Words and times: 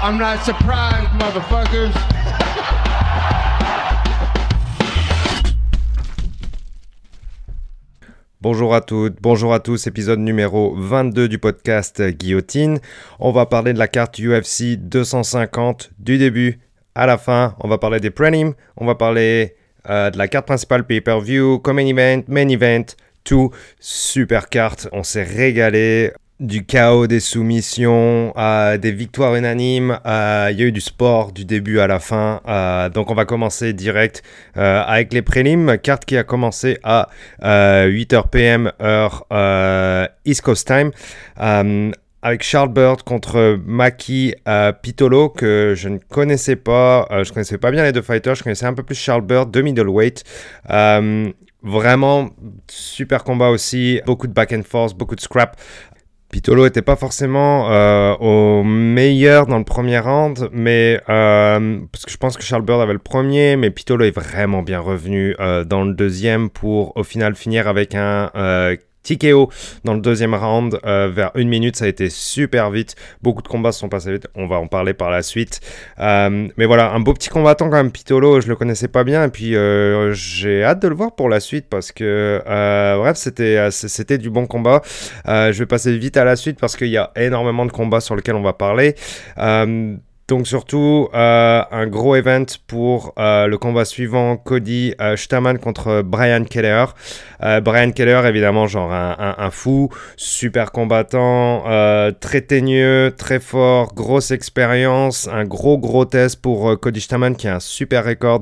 I'm 0.00 0.16
not 0.16 0.44
surprised, 0.44 1.10
motherfuckers. 1.18 1.92
Bonjour 8.40 8.76
à 8.76 8.80
toutes, 8.80 9.20
bonjour 9.20 9.52
à 9.52 9.58
tous, 9.58 9.88
épisode 9.88 10.20
numéro 10.20 10.76
22 10.76 11.28
du 11.28 11.40
podcast 11.40 12.00
Guillotine. 12.00 12.78
On 13.18 13.32
va 13.32 13.46
parler 13.46 13.72
de 13.72 13.78
la 13.80 13.88
carte 13.88 14.20
UFC 14.20 14.76
250 14.76 15.90
du 15.98 16.16
début 16.16 16.60
à 16.94 17.06
la 17.06 17.18
fin. 17.18 17.56
On 17.58 17.66
va 17.66 17.78
parler 17.78 17.98
des 17.98 18.10
prelims, 18.10 18.54
on 18.76 18.86
va 18.86 18.94
parler 18.94 19.56
euh, 19.90 20.10
de 20.10 20.18
la 20.18 20.28
carte 20.28 20.46
principale 20.46 20.86
pay-per-view, 20.86 21.58
comme 21.58 21.80
event, 21.80 22.22
main 22.28 22.48
event, 22.48 22.84
tout. 23.24 23.50
Super 23.80 24.48
carte, 24.48 24.88
on 24.92 25.02
s'est 25.02 25.24
régalé 25.24 26.12
du 26.40 26.64
chaos, 26.64 27.08
des 27.08 27.18
soumissions, 27.20 28.32
euh, 28.36 28.76
des 28.78 28.92
victoires 28.92 29.34
unanimes. 29.34 29.98
Euh, 30.06 30.48
il 30.52 30.60
y 30.60 30.62
a 30.62 30.66
eu 30.66 30.72
du 30.72 30.80
sport 30.80 31.32
du 31.32 31.44
début 31.44 31.80
à 31.80 31.86
la 31.86 31.98
fin. 31.98 32.40
Euh, 32.46 32.88
donc 32.88 33.10
on 33.10 33.14
va 33.14 33.24
commencer 33.24 33.72
direct 33.72 34.22
avec 34.54 35.12
les 35.12 35.22
prélims. 35.22 35.78
Carte 35.78 36.04
qui 36.04 36.16
a 36.16 36.24
commencé 36.24 36.78
à 36.82 37.08
8h 37.42 38.28
PM 38.28 38.72
heure 38.80 39.26
East 40.24 40.42
Coast 40.42 40.66
Time. 40.66 40.90
avec 42.20 42.42
Charles 42.42 42.72
Bird 42.72 43.02
contre 43.02 43.58
Maki 43.64 44.34
Pitolo 44.82 45.28
que 45.28 45.74
je 45.76 45.88
ne 45.88 45.98
connaissais 45.98 46.56
pas. 46.56 47.06
je 47.22 47.32
connaissais 47.32 47.58
pas 47.58 47.70
bien 47.70 47.82
les 47.82 47.92
deux 47.92 48.02
fighters. 48.02 48.36
Je 48.36 48.42
connaissais 48.42 48.66
un 48.66 48.74
peu 48.74 48.82
plus 48.82 48.96
Charles 48.96 49.22
Bird 49.22 49.50
de 49.50 49.60
middleweight. 49.60 50.24
Vraiment 51.60 52.30
super 52.68 53.24
combat 53.24 53.48
aussi, 53.48 54.00
beaucoup 54.06 54.28
de 54.28 54.32
back 54.32 54.52
and 54.52 54.62
forth, 54.62 54.96
beaucoup 54.96 55.16
de 55.16 55.20
scrap. 55.20 55.56
Pitolo 56.30 56.64
n'était 56.64 56.82
pas 56.82 56.96
forcément 56.96 57.72
euh, 57.72 58.14
au 58.16 58.62
meilleur 58.62 59.46
dans 59.46 59.56
le 59.56 59.64
premier 59.64 59.98
round, 59.98 60.50
mais 60.52 61.00
euh, 61.08 61.80
parce 61.90 62.04
que 62.04 62.10
je 62.10 62.18
pense 62.18 62.36
que 62.36 62.42
Charles 62.42 62.62
Bird 62.62 62.82
avait 62.82 62.92
le 62.92 62.98
premier, 62.98 63.56
mais 63.56 63.70
Pitolo 63.70 64.04
est 64.04 64.10
vraiment 64.10 64.62
bien 64.62 64.80
revenu 64.80 65.34
euh, 65.40 65.64
dans 65.64 65.84
le 65.84 65.94
deuxième 65.94 66.50
pour 66.50 66.94
au 66.98 67.02
final 67.02 67.34
finir 67.34 67.66
avec 67.66 67.94
un 67.94 68.30
TKO 69.02 69.50
dans 69.84 69.94
le 69.94 70.00
deuxième 70.00 70.34
round 70.34 70.78
euh, 70.84 71.10
vers 71.12 71.30
une 71.34 71.48
minute. 71.48 71.76
Ça 71.76 71.86
a 71.86 71.88
été 71.88 72.10
super 72.10 72.70
vite. 72.70 72.96
Beaucoup 73.22 73.42
de 73.42 73.48
combats 73.48 73.72
se 73.72 73.80
sont 73.80 73.88
passés 73.88 74.12
vite. 74.12 74.28
On 74.34 74.46
va 74.46 74.56
en 74.56 74.66
parler 74.66 74.94
par 74.94 75.10
la 75.10 75.22
suite. 75.22 75.60
Euh, 75.98 76.48
mais 76.56 76.66
voilà, 76.66 76.92
un 76.92 77.00
beau 77.00 77.14
petit 77.14 77.28
combattant 77.28 77.70
quand 77.70 77.76
même, 77.76 77.90
Pitolo. 77.92 78.40
Je 78.40 78.48
le 78.48 78.56
connaissais 78.56 78.88
pas 78.88 79.04
bien. 79.04 79.24
Et 79.24 79.28
puis 79.28 79.56
euh, 79.56 80.12
j'ai 80.12 80.64
hâte 80.64 80.80
de 80.80 80.88
le 80.88 80.94
voir 80.94 81.14
pour 81.14 81.28
la 81.28 81.40
suite 81.40 81.66
parce 81.68 81.92
que, 81.92 82.42
bref, 82.98 83.16
c'était, 83.16 83.70
c'était 83.70 84.18
du 84.18 84.30
bon 84.30 84.46
combat. 84.46 84.82
je 85.26 85.52
vais 85.52 85.66
passer 85.66 85.96
vite 85.96 86.16
à 86.16 86.24
la 86.24 86.36
suite 86.36 86.58
parce 86.58 86.76
qu'il 86.76 86.88
y 86.88 86.96
a 86.96 87.10
énormément 87.16 87.66
de 87.66 87.72
combats 87.72 88.00
sur 88.00 88.16
lesquels 88.16 88.36
on 88.36 88.42
va 88.42 88.52
parler. 88.52 88.94
Donc 90.28 90.46
surtout 90.46 91.08
euh, 91.14 91.62
un 91.70 91.86
gros 91.86 92.14
event 92.14 92.44
pour 92.66 93.14
euh, 93.18 93.46
le 93.46 93.56
combat 93.56 93.86
suivant, 93.86 94.36
Cody 94.36 94.92
euh, 95.00 95.16
contre 95.62 96.02
Brian 96.02 96.44
Keller. 96.44 96.84
Euh, 97.42 97.62
Brian 97.62 97.92
Keller, 97.92 98.20
évidemment, 98.26 98.66
genre 98.66 98.92
un, 98.92 99.50
fou, 99.50 99.88
super 100.16 100.70
combattant, 100.70 101.62
très 102.20 102.42
teigneux, 102.42 103.14
très 103.16 103.40
fort, 103.40 103.94
grosse 103.94 104.30
expérience, 104.30 105.28
un 105.32 105.44
gros 105.44 105.78
gros 105.78 106.04
test 106.04 106.42
pour 106.42 106.78
Cody 106.78 107.00
Staman 107.00 107.34
qui 107.34 107.48
a 107.48 107.56
un 107.56 107.60
super 107.60 108.04
record, 108.04 108.40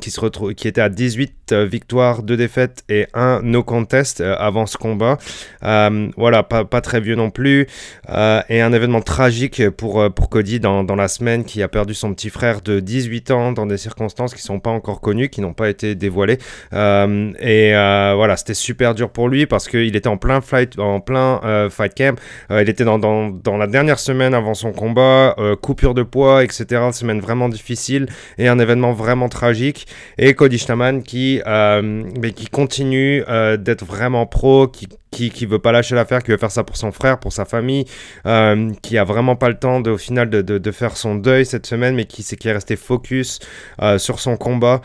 qui, 0.00 0.68
était 0.68 0.80
à 0.80 0.88
18 0.88 1.52
victoires, 1.52 2.22
2 2.22 2.36
défaites 2.36 2.84
et 2.88 3.06
1 3.14 3.42
no 3.42 3.62
contest 3.62 4.22
avant 4.22 4.66
ce 4.66 4.78
combat. 4.78 5.18
voilà, 5.60 6.42
pas, 6.42 6.64
pas, 6.64 6.80
très 6.80 7.00
vieux 7.00 7.16
non 7.16 7.30
plus. 7.30 7.68
et 8.08 8.60
un 8.62 8.72
événement 8.72 9.02
tragique 9.02 9.68
pour, 9.70 10.10
pour 10.14 10.30
Cody 10.30 10.47
dans, 10.58 10.96
la 10.96 11.08
semaine 11.08 11.44
qui 11.44 11.62
a 11.62 11.68
perdu 11.68 11.92
son 11.94 12.14
petit 12.14 12.30
frère 12.30 12.62
de 12.62 12.80
18 12.80 13.30
ans 13.30 13.52
dans 13.52 13.66
des 13.66 13.76
circonstances 13.76 14.34
qui 14.34 14.40
sont 14.40 14.58
pas 14.58 14.70
encore 14.70 15.00
connues, 15.00 15.28
qui 15.28 15.42
n'ont 15.42 15.52
pas 15.52 15.68
été 15.68 15.94
dévoilées. 15.94 16.38
Euh, 16.72 17.32
et 17.38 17.74
euh, 17.76 18.14
voilà, 18.16 18.36
c'était 18.36 18.54
super 18.54 18.94
dur 18.94 19.10
pour 19.10 19.28
lui 19.28 19.46
parce 19.46 19.68
qu'il 19.68 19.94
était 19.94 20.08
en 20.08 20.16
plein 20.16 20.40
fight, 20.40 20.78
en 20.78 21.00
plein 21.00 21.40
euh, 21.44 21.68
fight 21.68 21.94
camp. 21.94 22.18
il 22.50 22.68
était 22.68 22.84
dans, 22.84 22.98
dans, 22.98 23.56
la 23.58 23.66
dernière 23.66 23.98
semaine 23.98 24.32
avant 24.32 24.54
son 24.54 24.72
combat, 24.72 25.36
coupure 25.60 25.94
de 25.94 26.02
poids, 26.02 26.42
etc. 26.44 26.88
Semaine 26.92 27.20
vraiment 27.20 27.48
difficile 27.48 28.06
et 28.38 28.48
un 28.48 28.58
événement 28.58 28.92
vraiment 28.92 29.28
tragique. 29.28 29.86
Et 30.16 30.32
Cody 30.34 30.58
Staman 30.58 31.02
qui, 31.02 31.42
mais 31.46 32.32
qui 32.32 32.46
continue 32.46 33.22
d'être 33.58 33.84
vraiment 33.84 34.26
pro, 34.26 34.68
qui 34.68 34.88
qui, 35.10 35.30
qui 35.30 35.46
veut 35.46 35.58
pas 35.58 35.72
lâcher 35.72 35.94
l'affaire, 35.94 36.22
qui 36.22 36.30
veut 36.30 36.36
faire 36.36 36.50
ça 36.50 36.64
pour 36.64 36.76
son 36.76 36.92
frère, 36.92 37.18
pour 37.18 37.32
sa 37.32 37.44
famille, 37.44 37.84
euh, 38.26 38.70
qui 38.82 38.98
a 38.98 39.04
vraiment 39.04 39.36
pas 39.36 39.48
le 39.48 39.58
temps 39.58 39.82
au 39.82 39.98
final 39.98 40.28
de, 40.30 40.42
de, 40.42 40.70
faire 40.70 40.96
son 40.96 41.14
deuil 41.14 41.46
cette 41.46 41.66
semaine, 41.66 41.94
mais 41.94 42.04
qui, 42.04 42.22
qui 42.22 42.48
est 42.48 42.52
resté 42.52 42.76
focus 42.76 43.38
euh, 43.82 43.98
sur 43.98 44.20
son 44.20 44.36
combat. 44.36 44.80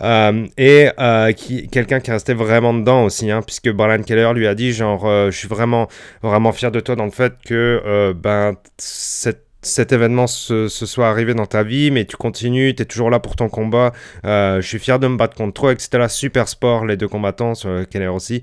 Euh, 0.00 0.46
et 0.56 0.88
qui, 1.36 1.68
quelqu'un 1.68 2.00
qui 2.00 2.10
est 2.10 2.12
resté 2.12 2.34
vraiment 2.34 2.74
dedans 2.74 3.04
aussi, 3.04 3.30
hein, 3.30 3.42
puisque 3.42 3.70
Brian 3.70 4.02
Keller 4.02 4.32
lui 4.34 4.46
a 4.46 4.54
dit 4.54 4.72
genre, 4.72 5.06
je 5.30 5.36
suis 5.36 5.48
vraiment, 5.48 5.88
vraiment 6.22 6.52
fier 6.52 6.70
de 6.70 6.80
toi 6.80 6.96
dans 6.96 7.04
le 7.04 7.10
fait 7.10 7.34
que 7.44 8.12
ben, 8.16 8.54
cette 8.76 9.44
cet 9.60 9.92
événement 9.92 10.28
se, 10.28 10.68
soit 10.68 11.08
arrivé 11.08 11.34
dans 11.34 11.44
ta 11.44 11.64
vie, 11.64 11.90
mais 11.90 12.04
tu 12.04 12.16
continues, 12.16 12.76
tu 12.76 12.82
es 12.82 12.84
toujours 12.86 13.10
là 13.10 13.18
pour 13.18 13.34
ton 13.34 13.48
combat. 13.48 13.92
Je 14.24 14.60
suis 14.62 14.78
fier 14.78 15.00
de 15.00 15.08
me 15.08 15.16
battre 15.16 15.36
contre 15.36 15.60
toi, 15.60 15.72
etc. 15.72 16.06
Super 16.08 16.48
sport, 16.48 16.86
les 16.86 16.96
deux 16.96 17.08
combattants, 17.08 17.54
Keller 17.90 18.06
aussi. 18.06 18.40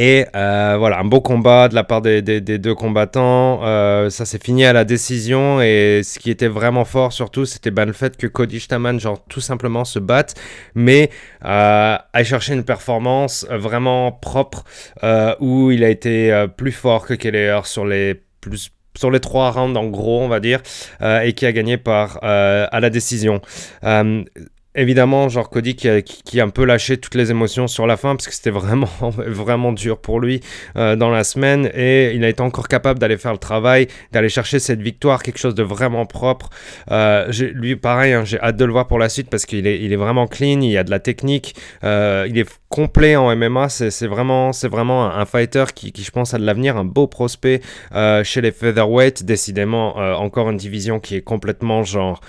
Euh, 0.00 0.22
et 0.22 0.26
euh, 0.34 0.76
voilà, 0.78 0.98
un 0.98 1.04
beau 1.04 1.20
combat 1.20 1.68
de 1.68 1.74
la 1.74 1.84
part 1.84 2.02
des, 2.02 2.22
deux 2.40 2.74
combattants. 2.74 3.60
Euh, 3.64 4.10
ça 4.10 4.24
s'est 4.24 4.38
fini 4.38 4.64
à 4.64 4.72
la 4.72 4.84
décision. 4.84 5.60
Et 5.60 6.02
ce 6.02 6.18
qui 6.18 6.30
était 6.30 6.48
vraiment 6.48 6.84
fort, 6.84 7.12
surtout, 7.12 7.44
c'était 7.44 7.70
ben, 7.70 7.84
le 7.84 7.92
fait 7.92 8.16
que 8.16 8.26
Cody 8.26 8.60
Staman, 8.60 8.98
genre, 8.98 9.22
tout 9.28 9.40
simplement 9.40 9.84
se 9.84 9.98
batte, 9.98 10.34
mais 10.74 11.10
euh, 11.44 11.96
a 12.12 12.24
cherché 12.24 12.54
une 12.54 12.64
performance 12.64 13.46
vraiment 13.50 14.12
propre 14.12 14.64
où 15.40 15.70
il 15.70 15.84
a 15.84 15.88
été 15.88 16.46
plus 16.56 16.72
fort 16.72 17.06
que 17.06 17.14
Keller 17.14 17.60
sur 17.64 17.84
les 17.84 18.14
plus 18.40 18.70
sur 18.96 19.10
les 19.10 19.20
trois 19.20 19.50
rounds 19.50 19.78
en 19.78 19.86
gros 19.86 20.20
on 20.20 20.28
va 20.28 20.40
dire 20.40 20.60
et 21.00 21.32
qui 21.32 21.46
a 21.46 21.52
gagné 21.52 21.76
par 21.76 22.18
à 22.22 22.80
la 22.80 22.90
décision 22.90 23.40
Évidemment, 24.76 25.28
genre 25.28 25.50
Cody 25.50 25.74
qui 25.74 25.88
a, 25.88 26.00
qui, 26.00 26.40
a, 26.40 26.44
un 26.44 26.48
peu 26.48 26.64
lâché 26.64 26.96
toutes 26.96 27.16
les 27.16 27.32
émotions 27.32 27.66
sur 27.66 27.88
la 27.88 27.96
fin 27.96 28.14
parce 28.14 28.28
que 28.28 28.34
c'était 28.34 28.50
vraiment, 28.50 28.86
vraiment 29.00 29.72
dur 29.72 29.98
pour 29.98 30.20
lui 30.20 30.42
euh, 30.76 30.94
dans 30.94 31.10
la 31.10 31.24
semaine 31.24 31.68
et 31.74 32.12
il 32.14 32.22
a 32.22 32.28
été 32.28 32.40
encore 32.40 32.68
capable 32.68 33.00
d'aller 33.00 33.16
faire 33.16 33.32
le 33.32 33.38
travail, 33.38 33.88
d'aller 34.12 34.28
chercher 34.28 34.60
cette 34.60 34.80
victoire, 34.80 35.24
quelque 35.24 35.38
chose 35.38 35.56
de 35.56 35.64
vraiment 35.64 36.06
propre. 36.06 36.50
Euh, 36.92 37.32
lui, 37.52 37.74
pareil, 37.74 38.12
hein, 38.12 38.22
j'ai 38.24 38.38
hâte 38.38 38.56
de 38.58 38.64
le 38.64 38.70
voir 38.70 38.86
pour 38.86 39.00
la 39.00 39.08
suite 39.08 39.28
parce 39.28 39.44
qu'il 39.44 39.66
est, 39.66 39.80
il 39.82 39.92
est 39.92 39.96
vraiment 39.96 40.28
clean, 40.28 40.60
il 40.60 40.70
y 40.70 40.78
a 40.78 40.84
de 40.84 40.90
la 40.92 41.00
technique, 41.00 41.56
euh, 41.82 42.28
il 42.28 42.38
est 42.38 42.48
complet 42.68 43.16
en 43.16 43.34
MMA. 43.34 43.68
C'est 43.70 44.06
vraiment, 44.06 44.52
vraiment 44.70 45.12
un, 45.12 45.24
fighter 45.24 45.64
qui, 45.74 45.90
qui, 45.90 46.04
je 46.04 46.12
pense, 46.12 46.32
a 46.32 46.38
de 46.38 46.46
l'avenir, 46.46 46.76
un 46.76 46.84
beau 46.84 47.08
prospect 47.08 47.60
chez 48.22 48.40
les 48.40 48.52
featherweight. 48.52 49.24
Décidément, 49.24 49.96
encore 49.96 50.48
une 50.50 50.56
division 50.56 51.00
qui 51.00 51.16
est 51.16 51.22
complètement 51.22 51.82
genre 51.82 52.20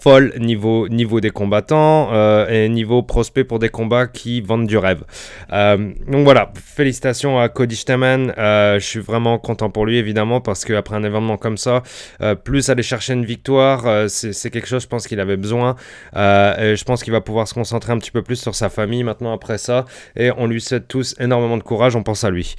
folle 0.00 0.32
niveau, 0.38 0.88
niveau 0.88 1.20
des 1.20 1.28
combattants 1.28 1.81
et 2.48 2.68
niveau 2.68 3.02
prospect 3.02 3.44
pour 3.44 3.58
des 3.58 3.68
combats 3.68 4.06
qui 4.06 4.40
vendent 4.40 4.66
du 4.66 4.78
rêve. 4.78 5.02
donc 5.50 6.24
voilà, 6.24 6.52
félicitations 6.54 7.38
à 7.38 7.48
Cody 7.48 7.76
Staman. 7.76 8.32
je 8.36 8.78
suis 8.84 9.00
vraiment 9.00 9.38
content 9.38 9.70
pour 9.70 9.86
lui, 9.86 9.98
évidemment, 9.98 10.40
parce 10.40 10.64
qu'après 10.64 10.96
un 10.96 11.04
événement 11.04 11.36
comme 11.36 11.56
ça, 11.56 11.82
plus 12.44 12.70
aller 12.70 12.82
chercher 12.82 13.14
une 13.14 13.24
victoire, 13.24 14.08
c'est 14.08 14.50
quelque 14.50 14.68
chose, 14.68 14.82
je 14.82 14.88
pense 14.88 15.06
qu'il 15.06 15.20
avait 15.20 15.36
besoin. 15.36 15.76
je 16.14 16.84
pense 16.84 17.02
qu'il 17.02 17.12
va 17.12 17.20
pouvoir 17.20 17.48
se 17.48 17.54
concentrer 17.54 17.92
un 17.92 17.98
petit 17.98 18.10
peu 18.10 18.22
plus 18.22 18.36
sur 18.36 18.54
sa 18.54 18.68
famille 18.68 19.02
maintenant 19.02 19.32
après 19.32 19.58
ça. 19.58 19.84
Et 20.16 20.30
on 20.36 20.46
lui 20.46 20.60
souhaite 20.60 20.88
tous 20.88 21.14
énormément 21.18 21.56
de 21.56 21.62
courage, 21.62 21.96
on 21.96 22.02
pense 22.02 22.24
à 22.24 22.30
lui. 22.30 22.54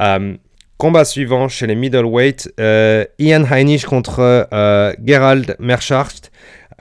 Euh, 0.00 0.36
combat 0.78 1.04
suivant 1.04 1.48
chez 1.48 1.66
les 1.66 1.74
middleweight, 1.74 2.52
euh, 2.60 3.04
Ian 3.18 3.44
Heinisch 3.44 3.84
contre 3.84 4.48
euh, 4.52 4.92
Gerald 5.04 5.56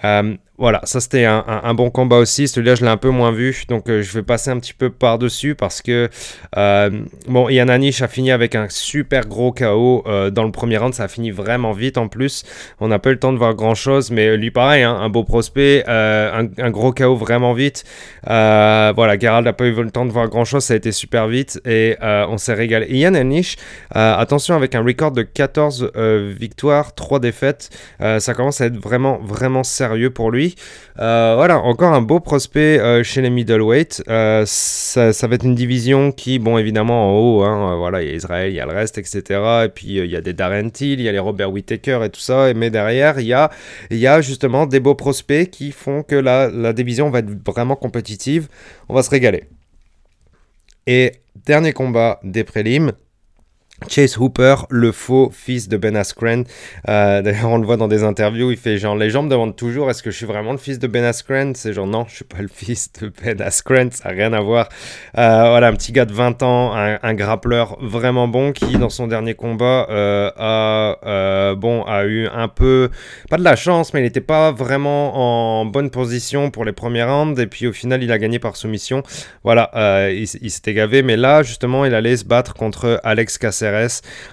Merschart. 0.04 0.38
Voilà, 0.64 0.80
ça 0.86 1.02
c'était 1.02 1.26
un, 1.26 1.74
bon 1.74 1.90
combat 1.90 2.16
aussi. 2.18 2.48
Celui-là, 2.48 2.76
je 2.76 2.84
l'ai 2.84 2.90
un 2.90 2.96
peu 2.96 3.10
moins 3.10 3.34
vu, 3.34 3.66
donc 3.68 3.90
euh, 3.90 4.02
je 4.02 4.14
vais 4.14 4.24
passer 4.24 4.50
un 4.50 4.60
petit 4.60 4.74
peu 4.74 4.90
par-dessus 4.90 5.56
parce 5.56 5.82
que, 5.82 6.10
euh, 6.56 6.90
bon, 7.28 7.48
a 7.48 8.08
fini 8.08 8.32
avec 8.32 8.56
un 8.56 8.68
super 8.70 9.28
gros 9.28 9.52
KO 9.52 10.06
euh, 10.08 10.30
dans 10.30 10.46
le 10.46 10.52
premier 10.52 10.78
round. 10.78 10.94
Ça 10.94 11.04
a 11.04 11.08
fini 11.10 11.32
vraiment 11.32 11.74
vite 11.74 11.98
en 11.98 12.08
plus. 12.08 12.46
On 12.80 12.88
n'a 12.88 12.98
pas 12.98 13.10
eu 13.10 13.14
le 13.14 13.20
temps 13.20 13.34
de 13.34 13.40
voir 13.40 13.56
grand-chose, 13.56 14.10
mais 14.10 14.38
lui, 14.38 14.52
pareil, 14.52 14.84
hein, 14.84 14.96
un 14.96 15.10
beau 15.10 15.26
prospect, 15.26 15.84
un, 15.86 16.70
gros 16.70 16.94
KO 16.94 17.16
vraiment 17.18 17.54
vite. 17.54 17.84
voilà, 18.26 19.20
Gerald 19.20 19.46
n'a 19.46 19.54
pas 19.54 19.66
eu 19.66 19.74
le 19.74 19.92
temps 19.92 20.06
de 20.06 20.12
voir 20.12 20.30
grand-chose. 20.30 20.64
Ça 20.64 20.76
a 20.76 20.78
été 20.78 20.94
super 20.94 21.28
vite 21.28 21.60
et 21.66 21.98
on 22.02 22.38
s'est 22.38 22.54
régalé. 22.54 22.88
Ian 22.90 23.16
Anish, 23.16 23.58
attention, 23.92 24.56
avec 24.56 24.76
un 24.76 24.84
record 24.84 25.12
de 25.12 25.24
14 25.24 25.92
victoires, 26.40 26.96
3 26.96 27.20
défaites, 27.20 27.70
ça 28.00 28.34
commence 28.34 28.62
à 28.62 28.68
être 28.68 28.78
vraiment, 28.78 29.20
vraiment 29.22 29.53
sérieux 29.62 30.10
pour 30.10 30.32
lui. 30.32 30.34
lui. 30.34 30.56
voilà, 30.98 31.60
encore 31.60 31.94
un 31.94 32.02
beau 32.02 32.20
prospect 32.20 33.04
chez 33.04 33.22
les 33.22 33.30
middleweight. 33.30 34.04
Ça, 34.08 35.14
ça, 35.14 35.28
va 35.28 35.36
être 35.36 35.46
une 35.46 35.54
division 35.54 36.12
qui, 36.12 36.40
bon, 36.40 36.58
évidemment, 36.58 37.10
en 37.10 37.20
haut, 37.20 37.44
hein, 37.44 37.76
voilà, 37.78 38.02
il 38.02 38.10
y 38.10 38.12
a 38.12 38.16
Israël, 38.16 38.52
il 38.52 38.56
y 38.56 38.60
a 38.60 38.66
le 38.66 38.74
reste, 38.74 38.98
etc. 38.98 39.22
Et 39.66 39.70
puis 39.70 40.00
il 40.00 40.10
y 40.10 40.16
a 40.16 40.22
des 40.22 40.34
Darren 40.34 40.70
Till, 40.70 41.00
il 41.00 41.02
y 41.02 41.10
a 41.10 41.12
les 41.12 41.20
Robert 41.20 41.52
Whittaker 41.52 42.00
et 42.04 42.10
tout 42.10 42.20
ça. 42.20 42.54
Mais 42.56 42.70
derrière, 42.70 43.20
il 43.20 43.28
y 43.28 43.34
a, 43.34 43.52
il 43.92 43.98
y 43.98 44.08
a 44.08 44.22
justement 44.22 44.66
des 44.66 44.80
beaux 44.80 44.96
prospects 44.96 45.50
qui 45.50 45.72
font 45.72 46.04
que 46.04 46.16
la, 46.16 46.50
la 46.50 46.74
division 46.74 47.10
va 47.10 47.20
être 47.20 47.32
vraiment 47.46 47.76
compétitive. 47.76 48.48
On 48.90 48.96
va 48.96 49.04
se 49.04 49.10
régaler. 49.10 49.44
Et 50.88 51.14
dernier 51.46 51.74
combat 51.74 52.20
des 52.24 52.44
prélims, 52.44 52.92
Chase 53.88 54.18
Hooper, 54.18 54.56
le 54.70 54.92
faux 54.92 55.32
fils 55.34 55.68
de 55.68 55.78
Ben 55.78 55.96
Askren. 55.96 56.46
Euh, 56.88 57.22
d'ailleurs, 57.22 57.50
on 57.50 57.58
le 57.58 57.66
voit 57.66 57.78
dans 57.78 57.88
des 57.88 58.04
interviews, 58.04 58.52
il 58.52 58.58
fait 58.58 58.78
genre, 58.78 58.96
les 58.96 59.10
gens 59.10 59.24
me 59.24 59.30
demandent 59.30 59.56
toujours, 59.56 59.90
est-ce 59.90 60.04
que 60.04 60.12
je 60.12 60.18
suis 60.18 60.26
vraiment 60.26 60.52
le 60.52 60.58
fils 60.58 60.80
de 60.80 60.88
Ben 60.88 61.04
Askren? 61.04 61.56
C'est 61.56 61.74
genre, 61.74 61.88
non, 61.88 62.06
je 62.08 62.16
suis 62.16 62.26
pas 62.26 62.42
le 62.42 62.48
fils 62.54 62.92
de 63.02 63.12
Ben 63.24 63.42
Askren, 63.42 63.92
ça 63.92 64.10
n'a 64.10 64.16
rien 64.16 64.34
à 64.34 64.42
voir. 64.42 64.70
Euh, 65.18 65.50
voilà, 65.50 65.68
un 65.68 65.74
petit 65.74 65.92
gars 65.92 66.06
de 66.06 66.14
20 66.14 66.44
ans, 66.44 66.74
un, 66.74 67.14
grappleur 67.14 67.78
vraiment 67.82 68.28
bon 68.28 68.52
qui, 68.52 68.78
dans 68.78 68.90
son 68.90 69.08
dernier 69.08 69.34
combat, 69.34 69.88
euh, 69.90 70.32
a, 70.38 71.56
bon, 71.56 71.84
a 71.84 72.06
eu 72.06 72.28
un 72.28 72.48
peu, 72.48 72.90
pas 73.30 73.38
de 73.38 73.44
la 73.44 73.56
chance, 73.56 73.94
mais 73.94 74.00
il 74.00 74.04
n'était 74.04 74.22
pas 74.22 74.52
vraiment 74.52 75.60
en 75.60 75.66
bonne 75.66 75.90
position 75.90 76.52
pour 76.52 76.66
les 76.66 76.72
premières 76.72 77.14
rounds. 77.14 77.40
Et 77.42 77.48
puis 77.48 77.68
au 77.68 77.74
final, 77.74 78.02
il 78.04 78.12
a 78.12 78.18
gagné 78.18 78.40
par 78.40 78.56
soumission. 78.56 79.04
Voilà, 79.44 80.10
il, 80.12 80.24
il 80.24 80.52
s'était 80.52 80.74
gavé, 80.74 81.04
mais 81.04 81.18
là, 81.18 81.44
justement, 81.44 81.86
il 81.86 81.94
allait 81.94 82.18
se 82.18 82.26
battre 82.26 82.54
contre 82.54 83.00
Alex 83.04 83.38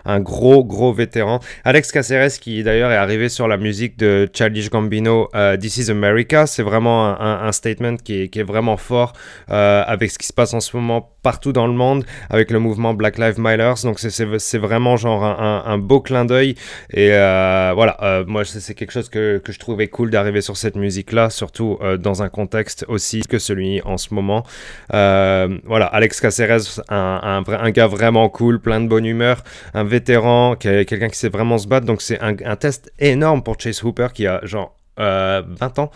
Un 0.05 0.21
gros, 0.21 0.65
gros 0.65 0.93
vétéran. 0.93 1.41
Alex 1.65 1.93
Caceres, 1.93 2.39
qui 2.41 2.63
d'ailleurs 2.63 2.91
est 2.91 2.97
arrivé 2.97 3.29
sur 3.29 3.49
la 3.49 3.57
musique 3.57 3.99
de 3.99 4.29
Childish 4.33 4.71
Gambino, 4.71 5.29
uh, 5.35 5.59
This 5.59 5.77
is 5.79 5.91
America, 5.91 6.47
c'est 6.47 6.63
vraiment 6.63 7.21
un, 7.21 7.53
statement 7.53 7.97
qui 7.97 8.23
est, 8.23 8.43
vraiment 8.43 8.77
fort 8.77 9.13
euh, 9.51 9.83
avec 9.87 10.11
ce 10.11 10.19
qui 10.19 10.27
se 10.27 10.33
passe 10.33 10.55
en 10.55 10.61
ce 10.61 10.77
moment 10.77 11.11
partout 11.23 11.53
dans 11.53 11.67
le 11.67 11.73
monde, 11.73 12.05
avec 12.29 12.51
le 12.51 12.59
mouvement 12.59 12.95
Black 12.95 13.19
Lives 13.19 13.39
Matter. 13.39 13.73
Donc 13.85 13.99
c'est 13.99 14.59
vraiment 14.59 14.97
genre 14.97 15.25
un, 15.25 15.79
beau 15.79 16.01
clin 16.01 16.25
d'œil. 16.25 16.55
Et 16.93 17.13
euh, 17.13 17.73
voilà, 17.75 17.97
euh, 18.03 18.25
moi 18.27 18.45
c'est 18.45 18.75
quelque 18.75 18.93
chose 18.93 19.09
que, 19.09 19.41
je 19.47 19.59
trouvais 19.59 19.89
cool 19.89 20.11
d'arriver 20.11 20.41
sur 20.41 20.57
cette 20.57 20.77
musique-là, 20.77 21.31
surtout 21.31 21.79
dans 21.99 22.23
un 22.23 22.29
contexte 22.29 22.85
aussi 22.89 23.23
que 23.23 23.39
celui 23.39 23.83
en 23.83 23.97
ce 23.97 24.15
moment. 24.15 24.45
voilà, 24.91 25.87
Alex 25.87 26.21
Caceres, 26.21 26.81
un, 26.89 27.43
un 27.47 27.71
gars 27.71 27.87
vraiment 27.87 28.29
cool, 28.29 28.61
plein 28.61 28.81
de 28.81 28.89
bonne 28.89 29.05
humeur 29.05 29.43
un 29.75 29.85
vétéran, 29.85 30.57
quelqu'un 30.57 31.09
qui 31.09 31.19
sait 31.19 31.29
vraiment 31.29 31.59
se 31.59 31.69
battre. 31.69 31.87
Donc 31.87 32.03
c'est 32.03 32.21
un, 32.21 32.57
test 32.57 32.93
énorme 32.99 33.43
pour 33.43 33.59
Chase 33.59 33.83
Hooper 33.83 34.09
qui 34.13 34.27
a 34.27 34.41
genre 34.45 34.77
20 34.97 35.05
euh, 35.05 35.43
ans, 35.79 35.91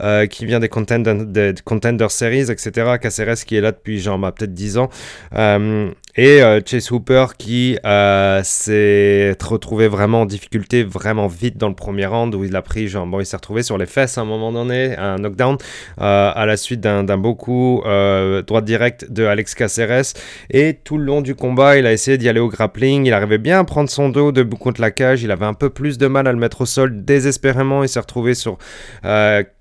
euh, 0.00 0.26
qui 0.26 0.46
vient 0.46 0.60
des 0.60 0.68
Contender, 0.68 1.14
des 1.26 1.54
contender 1.64 2.08
Series, 2.08 2.50
etc. 2.50 2.96
Caceres 3.00 3.44
qui 3.44 3.56
est 3.56 3.60
là 3.60 3.72
depuis 3.72 4.00
genre 4.00 4.18
bah, 4.18 4.32
peut-être 4.32 4.54
10 4.54 4.78
ans. 4.78 4.88
Euh, 5.34 5.90
et 6.18 6.42
euh, 6.42 6.60
Chase 6.66 6.90
Hooper 6.90 7.26
qui 7.38 7.78
euh, 7.86 8.40
s'est 8.42 9.36
retrouvé 9.40 9.86
vraiment 9.86 10.22
en 10.22 10.26
difficulté 10.26 10.82
vraiment 10.82 11.28
vite 11.28 11.58
dans 11.58 11.68
le 11.68 11.76
premier 11.76 12.06
round 12.06 12.34
où 12.34 12.42
il 12.42 12.56
a 12.56 12.60
pris, 12.60 12.88
genre, 12.88 13.06
bon, 13.06 13.20
il 13.20 13.24
s'est 13.24 13.36
retrouvé 13.36 13.62
sur 13.62 13.78
les 13.78 13.86
fesses 13.86 14.18
à 14.18 14.22
un 14.22 14.24
moment 14.24 14.50
donné, 14.50 14.96
un 14.96 15.18
knockdown 15.18 15.58
euh, 16.00 16.32
à 16.34 16.44
la 16.44 16.56
suite 16.56 16.80
d'un 16.80 17.04
beau 17.16 17.36
coup 17.36 17.84
droite 17.84 18.64
direct 18.64 19.12
de 19.12 19.26
Alex 19.26 19.54
Caceres. 19.54 20.14
Et 20.50 20.74
tout 20.82 20.98
le 20.98 21.04
long 21.04 21.20
du 21.20 21.36
combat, 21.36 21.78
il 21.78 21.86
a 21.86 21.92
essayé 21.92 22.18
d'y 22.18 22.28
aller 22.28 22.40
au 22.40 22.48
grappling. 22.48 23.06
Il 23.06 23.12
arrivait 23.12 23.38
bien 23.38 23.60
à 23.60 23.64
prendre 23.64 23.88
son 23.88 24.08
dos 24.08 24.32
debout 24.32 24.56
contre 24.56 24.80
la 24.80 24.90
cage. 24.90 25.22
Il 25.22 25.30
avait 25.30 25.46
un 25.46 25.54
peu 25.54 25.70
plus 25.70 25.98
de 25.98 26.08
mal 26.08 26.26
à 26.26 26.32
le 26.32 26.38
mettre 26.38 26.62
au 26.62 26.66
sol 26.66 27.04
désespérément. 27.04 27.84
Il 27.84 27.88
s'est 27.88 28.00
retrouvé 28.00 28.34
sur 28.34 28.58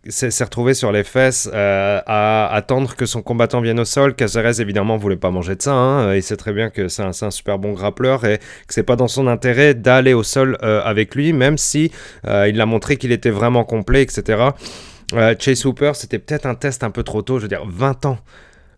s'est 0.10 0.44
retrouvé 0.44 0.74
sur 0.74 0.92
les 0.92 1.04
fesses 1.04 1.48
à 1.54 2.48
attendre 2.52 2.96
que 2.96 3.06
son 3.06 3.22
combattant 3.22 3.62
vienne 3.62 3.80
au 3.80 3.86
sol. 3.86 4.16
Caceres 4.16 4.60
évidemment 4.60 4.98
voulait 4.98 5.18
pas 5.18 5.30
manger 5.30 5.56
de 5.56 5.62
ça. 5.62 5.74
Hein. 5.74 6.16
Il 6.16 6.24
bien 6.54 6.70
que 6.70 6.88
c'est 6.88 7.04
un, 7.04 7.12
un, 7.22 7.32
super 7.32 7.60
bon 7.60 7.74
grappleur 7.74 8.26
et 8.26 8.38
que 8.38 8.74
c'est 8.74 8.84
pas 8.84 8.96
dans 8.96 9.08
son 9.08 9.28
intérêt 9.28 9.74
d'aller 9.74 10.14
au 10.14 10.24
sol 10.24 10.58
euh, 10.64 10.82
avec 10.84 11.16
lui, 11.16 11.34
même 11.34 11.58
si 11.58 11.92
euh, 12.26 12.48
il 12.48 12.60
a 12.62 12.66
montré 12.66 12.98
qu'il 12.98 13.12
était 13.12 13.30
vraiment 13.30 13.64
complet, 13.64 14.02
etc. 14.02 14.50
Euh, 15.14 15.36
Chase 15.40 15.66
Hooper, 15.66 15.92
c'était 15.94 16.20
peut-être 16.20 16.46
un 16.46 16.56
test 16.56 16.84
un 16.84 16.92
peu 16.92 17.04
trop 17.04 17.22
tôt, 17.22 17.38
je 17.38 17.44
veux 17.44 17.48
dire 17.48 17.66
20 17.66 18.06
ans. 18.06 18.18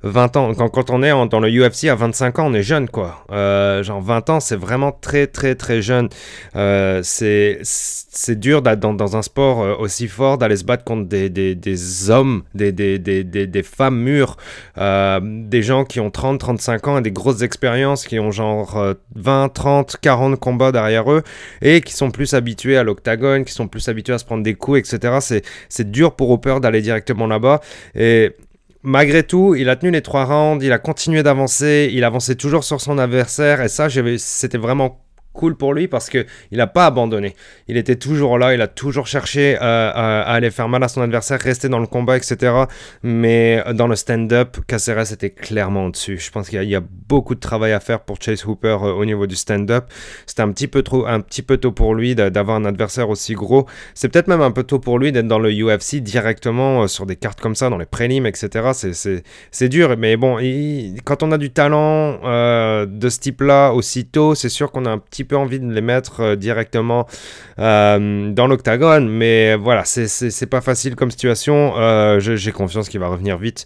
20 0.03 0.37
ans, 0.37 0.53
quand, 0.53 0.69
quand 0.69 0.89
on 0.91 1.03
est 1.03 1.11
dans 1.29 1.39
le 1.41 1.49
UFC 1.49 1.85
à 1.89 1.95
25 1.95 2.39
ans, 2.39 2.47
on 2.47 2.53
est 2.53 2.63
jeune, 2.63 2.87
quoi. 2.87 3.25
Euh, 3.31 3.83
genre 3.83 4.01
20 4.01 4.29
ans, 4.29 4.39
c'est 4.39 4.55
vraiment 4.55 4.93
très, 4.93 5.27
très, 5.27 5.55
très 5.55 5.81
jeune. 5.81 6.07
Euh, 6.55 7.01
c'est 7.03 8.39
dur 8.39 8.61
dans, 8.61 8.93
dans, 8.93 9.17
un 9.17 9.21
sport 9.21 9.61
euh, 9.61 9.75
aussi 9.77 10.07
fort 10.07 10.37
d'aller 10.37 10.55
se 10.55 10.63
battre 10.63 10.85
contre 10.85 11.09
des, 11.09 11.29
des, 11.29 11.53
des 11.53 12.09
hommes, 12.09 12.43
des, 12.55 12.71
des 12.71 13.63
femmes 13.63 13.99
mûres, 13.99 14.37
euh, 14.77 15.19
des 15.21 15.61
gens 15.61 15.83
qui 15.83 15.99
ont 15.99 16.11
30, 16.11 16.39
35 16.39 16.87
ans 16.87 16.97
et 16.99 17.01
des 17.01 17.11
grosses 17.11 17.41
expériences, 17.41 18.07
qui 18.07 18.19
ont 18.19 18.31
genre 18.31 18.81
20, 19.15 19.49
30, 19.49 19.97
40 20.01 20.39
combats 20.39 20.71
derrière 20.71 21.11
eux 21.11 21.23
et 21.61 21.81
qui 21.81 21.93
sont 21.93 22.11
plus 22.11 22.33
habitués 22.33 22.77
à 22.77 22.83
l'octagone, 22.83 23.43
qui 23.43 23.53
sont 23.53 23.67
plus 23.67 23.89
habitués 23.89 24.13
à 24.13 24.17
se 24.17 24.25
prendre 24.25 24.43
des 24.43 24.53
coups, 24.55 24.79
etc. 24.79 25.41
C'est 25.67 25.91
dur 25.91 26.15
pour 26.15 26.29
Hopper 26.29 26.59
d'aller 26.61 26.81
directement 26.81 27.27
là-bas. 27.27 27.59
Et 27.95 28.35
Malgré 28.81 29.23
tout, 29.23 29.55
il 29.55 29.67
a 29.69 29.75
tenu 29.75 29.91
les 29.91 30.01
trois 30.01 30.23
rounds, 30.23 30.63
il 30.63 30.71
a 30.71 30.79
continué 30.79 31.21
d'avancer, 31.21 31.89
il 31.91 32.03
avançait 32.05 32.35
toujours 32.35 32.63
sur 32.63 32.79
son 32.79 32.97
adversaire, 32.97 33.61
et 33.61 33.67
ça, 33.67 33.87
c'était 34.17 34.57
vraiment 34.57 35.01
cool 35.39 35.55
pour 35.55 35.73
lui 35.73 35.87
parce 35.87 36.09
qu'il 36.09 36.25
n'a 36.51 36.67
pas 36.67 36.85
abandonné. 36.85 37.33
Il 37.69 37.77
était 37.77 37.95
toujours 37.95 38.37
là, 38.37 38.53
il 38.53 38.61
a 38.61 38.67
toujours 38.67 39.07
cherché 39.07 39.55
euh, 39.55 39.91
à, 39.95 40.33
aller 40.33 40.51
faire 40.51 40.67
mal 40.67 40.83
à 40.83 40.89
son 40.89 41.01
adversaire, 41.01 41.39
rester 41.39 41.69
dans 41.69 41.79
le 41.79 41.87
combat, 41.87 42.17
etc. 42.17 42.53
Mais 43.03 43.63
dans 43.73 43.87
le 43.87 43.95
stand-up, 43.95 44.57
Caceres 44.67 45.13
était 45.13 45.29
clairement 45.29 45.85
au-dessus. 45.85 46.17
Je 46.19 46.29
pense 46.29 46.49
qu'il 46.49 46.61
y, 46.63 46.75
a 46.75 46.81
beaucoup 47.07 47.35
de 47.35 47.39
travail 47.39 47.71
à 47.71 47.79
faire 47.79 48.01
pour 48.01 48.21
Chase 48.21 48.45
Hooper 48.45 48.77
euh, 48.81 48.91
au 48.91 49.05
niveau 49.05 49.27
du 49.27 49.37
stand-up. 49.37 49.85
C'était 50.25 50.41
un 50.41 50.51
petit 50.51 50.67
peu 50.67 50.83
trop, 50.83 51.05
un 51.07 51.21
petit 51.21 51.41
peu 51.41 51.55
tôt 51.55 51.71
pour 51.71 51.95
lui 51.95 52.15
d'avoir 52.15 52.57
un 52.57 52.65
adversaire 52.65 53.09
aussi 53.09 53.33
gros. 53.33 53.65
C'est 53.93 54.09
peut-être 54.09 54.27
même 54.27 54.41
un 54.41 54.51
peu 54.51 54.63
tôt 54.63 54.79
pour 54.79 54.99
lui 54.99 55.13
d'être 55.13 55.27
dans 55.27 55.39
le 55.39 55.51
UFC 55.51 56.01
directement 56.01 56.83
euh, 56.83 56.87
sur 56.87 57.05
des 57.05 57.15
cartes 57.15 57.39
comme 57.39 57.55
ça, 57.55 57.69
dans 57.69 57.77
les 57.77 57.85
prélims, 57.85 58.25
etc. 58.25 58.71
C'est 59.51 59.69
dur, 59.69 59.95
mais 59.97 60.17
bon, 60.17 60.37
quand 61.05 61.23
on 61.23 61.31
a 61.31 61.37
du 61.37 61.51
talent 61.51 62.19
de 62.85 63.09
ce 63.09 63.19
type-là 63.19 63.71
aussitôt, 63.71 64.35
c'est 64.35 64.49
sûr 64.49 64.71
qu'on 64.71 64.85
a 64.85 64.89
un 64.89 64.97
petit 64.97 65.23
peu 65.29 65.37
envie 65.37 65.59
de 65.59 65.71
les 65.71 65.81
mettre 65.81 66.21
euh, 66.21 66.35
directement 66.35 67.07
euh, 67.59 68.31
dans 68.31 68.47
l'octagone, 68.47 69.07
mais 69.07 69.55
voilà, 69.55 69.83
c'est 69.85 70.49
pas 70.49 70.59
facile 70.59 70.95
comme 70.95 71.11
situation. 71.11 71.73
Euh, 71.77 72.19
j'ai 72.19 72.51
confiance 72.51 72.89
qu'il 72.89 72.99
va 72.99 73.07
revenir 73.07 73.37
vite. 73.37 73.65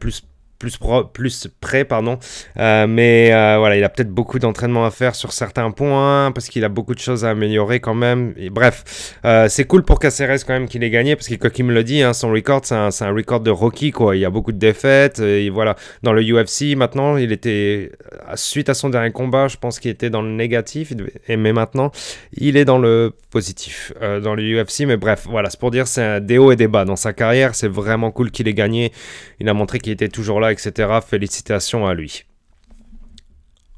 plus 0.00 0.24
plus, 0.60 0.78
plus 1.12 1.48
près, 1.60 1.84
pardon. 1.84 2.18
Euh, 2.58 2.86
mais 2.86 3.32
euh, 3.32 3.56
voilà, 3.58 3.76
il 3.76 3.82
a 3.82 3.88
peut-être 3.88 4.10
beaucoup 4.10 4.38
d'entraînement 4.38 4.84
à 4.84 4.90
faire 4.90 5.14
sur 5.14 5.32
certains 5.32 5.70
points 5.70 6.30
parce 6.32 6.48
qu'il 6.48 6.64
a 6.64 6.68
beaucoup 6.68 6.94
de 6.94 7.00
choses 7.00 7.24
à 7.24 7.30
améliorer 7.30 7.80
quand 7.80 7.94
même. 7.94 8.34
Et 8.36 8.50
bref, 8.50 9.16
euh, 9.24 9.48
c'est 9.48 9.64
cool 9.64 9.82
pour 9.82 9.98
Caceres 9.98 10.44
quand 10.46 10.52
même 10.52 10.68
qu'il 10.68 10.84
ait 10.84 10.90
gagné 10.90 11.16
parce 11.16 11.28
que, 11.28 11.34
comme 11.34 11.50
il 11.56 11.64
me 11.64 11.74
le 11.74 11.82
dit, 11.82 12.02
hein, 12.02 12.12
son 12.12 12.30
record, 12.30 12.60
c'est 12.64 12.74
un, 12.74 13.10
record 13.10 13.40
de 13.40 13.50
Rocky, 13.50 13.90
quoi. 13.90 14.14
Il 14.16 14.20
y 14.20 14.24
a 14.24 14.30
beaucoup 14.30 14.52
de 14.52 14.58
défaites. 14.58 15.18
Et 15.18 15.48
voilà, 15.48 15.76
dans 16.02 16.12
le 16.12 16.22
UFC, 16.22 16.76
maintenant, 16.76 17.16
il 17.16 17.32
était, 17.32 17.90
suite 18.34 18.68
à 18.68 18.74
son 18.74 18.90
dernier 18.90 19.12
combat, 19.12 19.48
je 19.48 19.56
pense 19.56 19.80
qu'il 19.80 19.90
était 19.90 20.10
dans 20.10 20.22
le 20.22 20.30
négatif. 20.30 20.92
Mais 21.28 21.54
maintenant, 21.54 21.90
il 22.34 22.58
est 22.58 22.66
dans 22.66 22.78
le 22.78 23.12
positif 23.30 23.92
dans 24.22 24.34
le 24.34 24.42
UFC. 24.42 24.80
Mais 24.80 24.98
bref, 24.98 25.26
voilà, 25.28 25.48
c'est 25.48 25.58
pour 25.58 25.70
dire, 25.70 25.86
c'est 25.86 26.20
des 26.20 26.36
hauts 26.36 26.52
et 26.52 26.56
des 26.56 26.68
bas 26.68 26.84
dans 26.84 26.96
sa 26.96 27.14
carrière. 27.14 27.54
C'est 27.54 27.68
vraiment 27.68 28.10
cool 28.10 28.30
qu'il 28.30 28.46
ait 28.46 28.54
gagné. 28.54 28.92
Il 29.40 29.48
a 29.48 29.54
montré 29.54 29.78
qu'il 29.78 29.92
était 29.92 30.08
toujours 30.08 30.38
là 30.38 30.49
etc. 30.50 30.98
Félicitations 31.06 31.86
à 31.86 31.94
lui. 31.94 32.24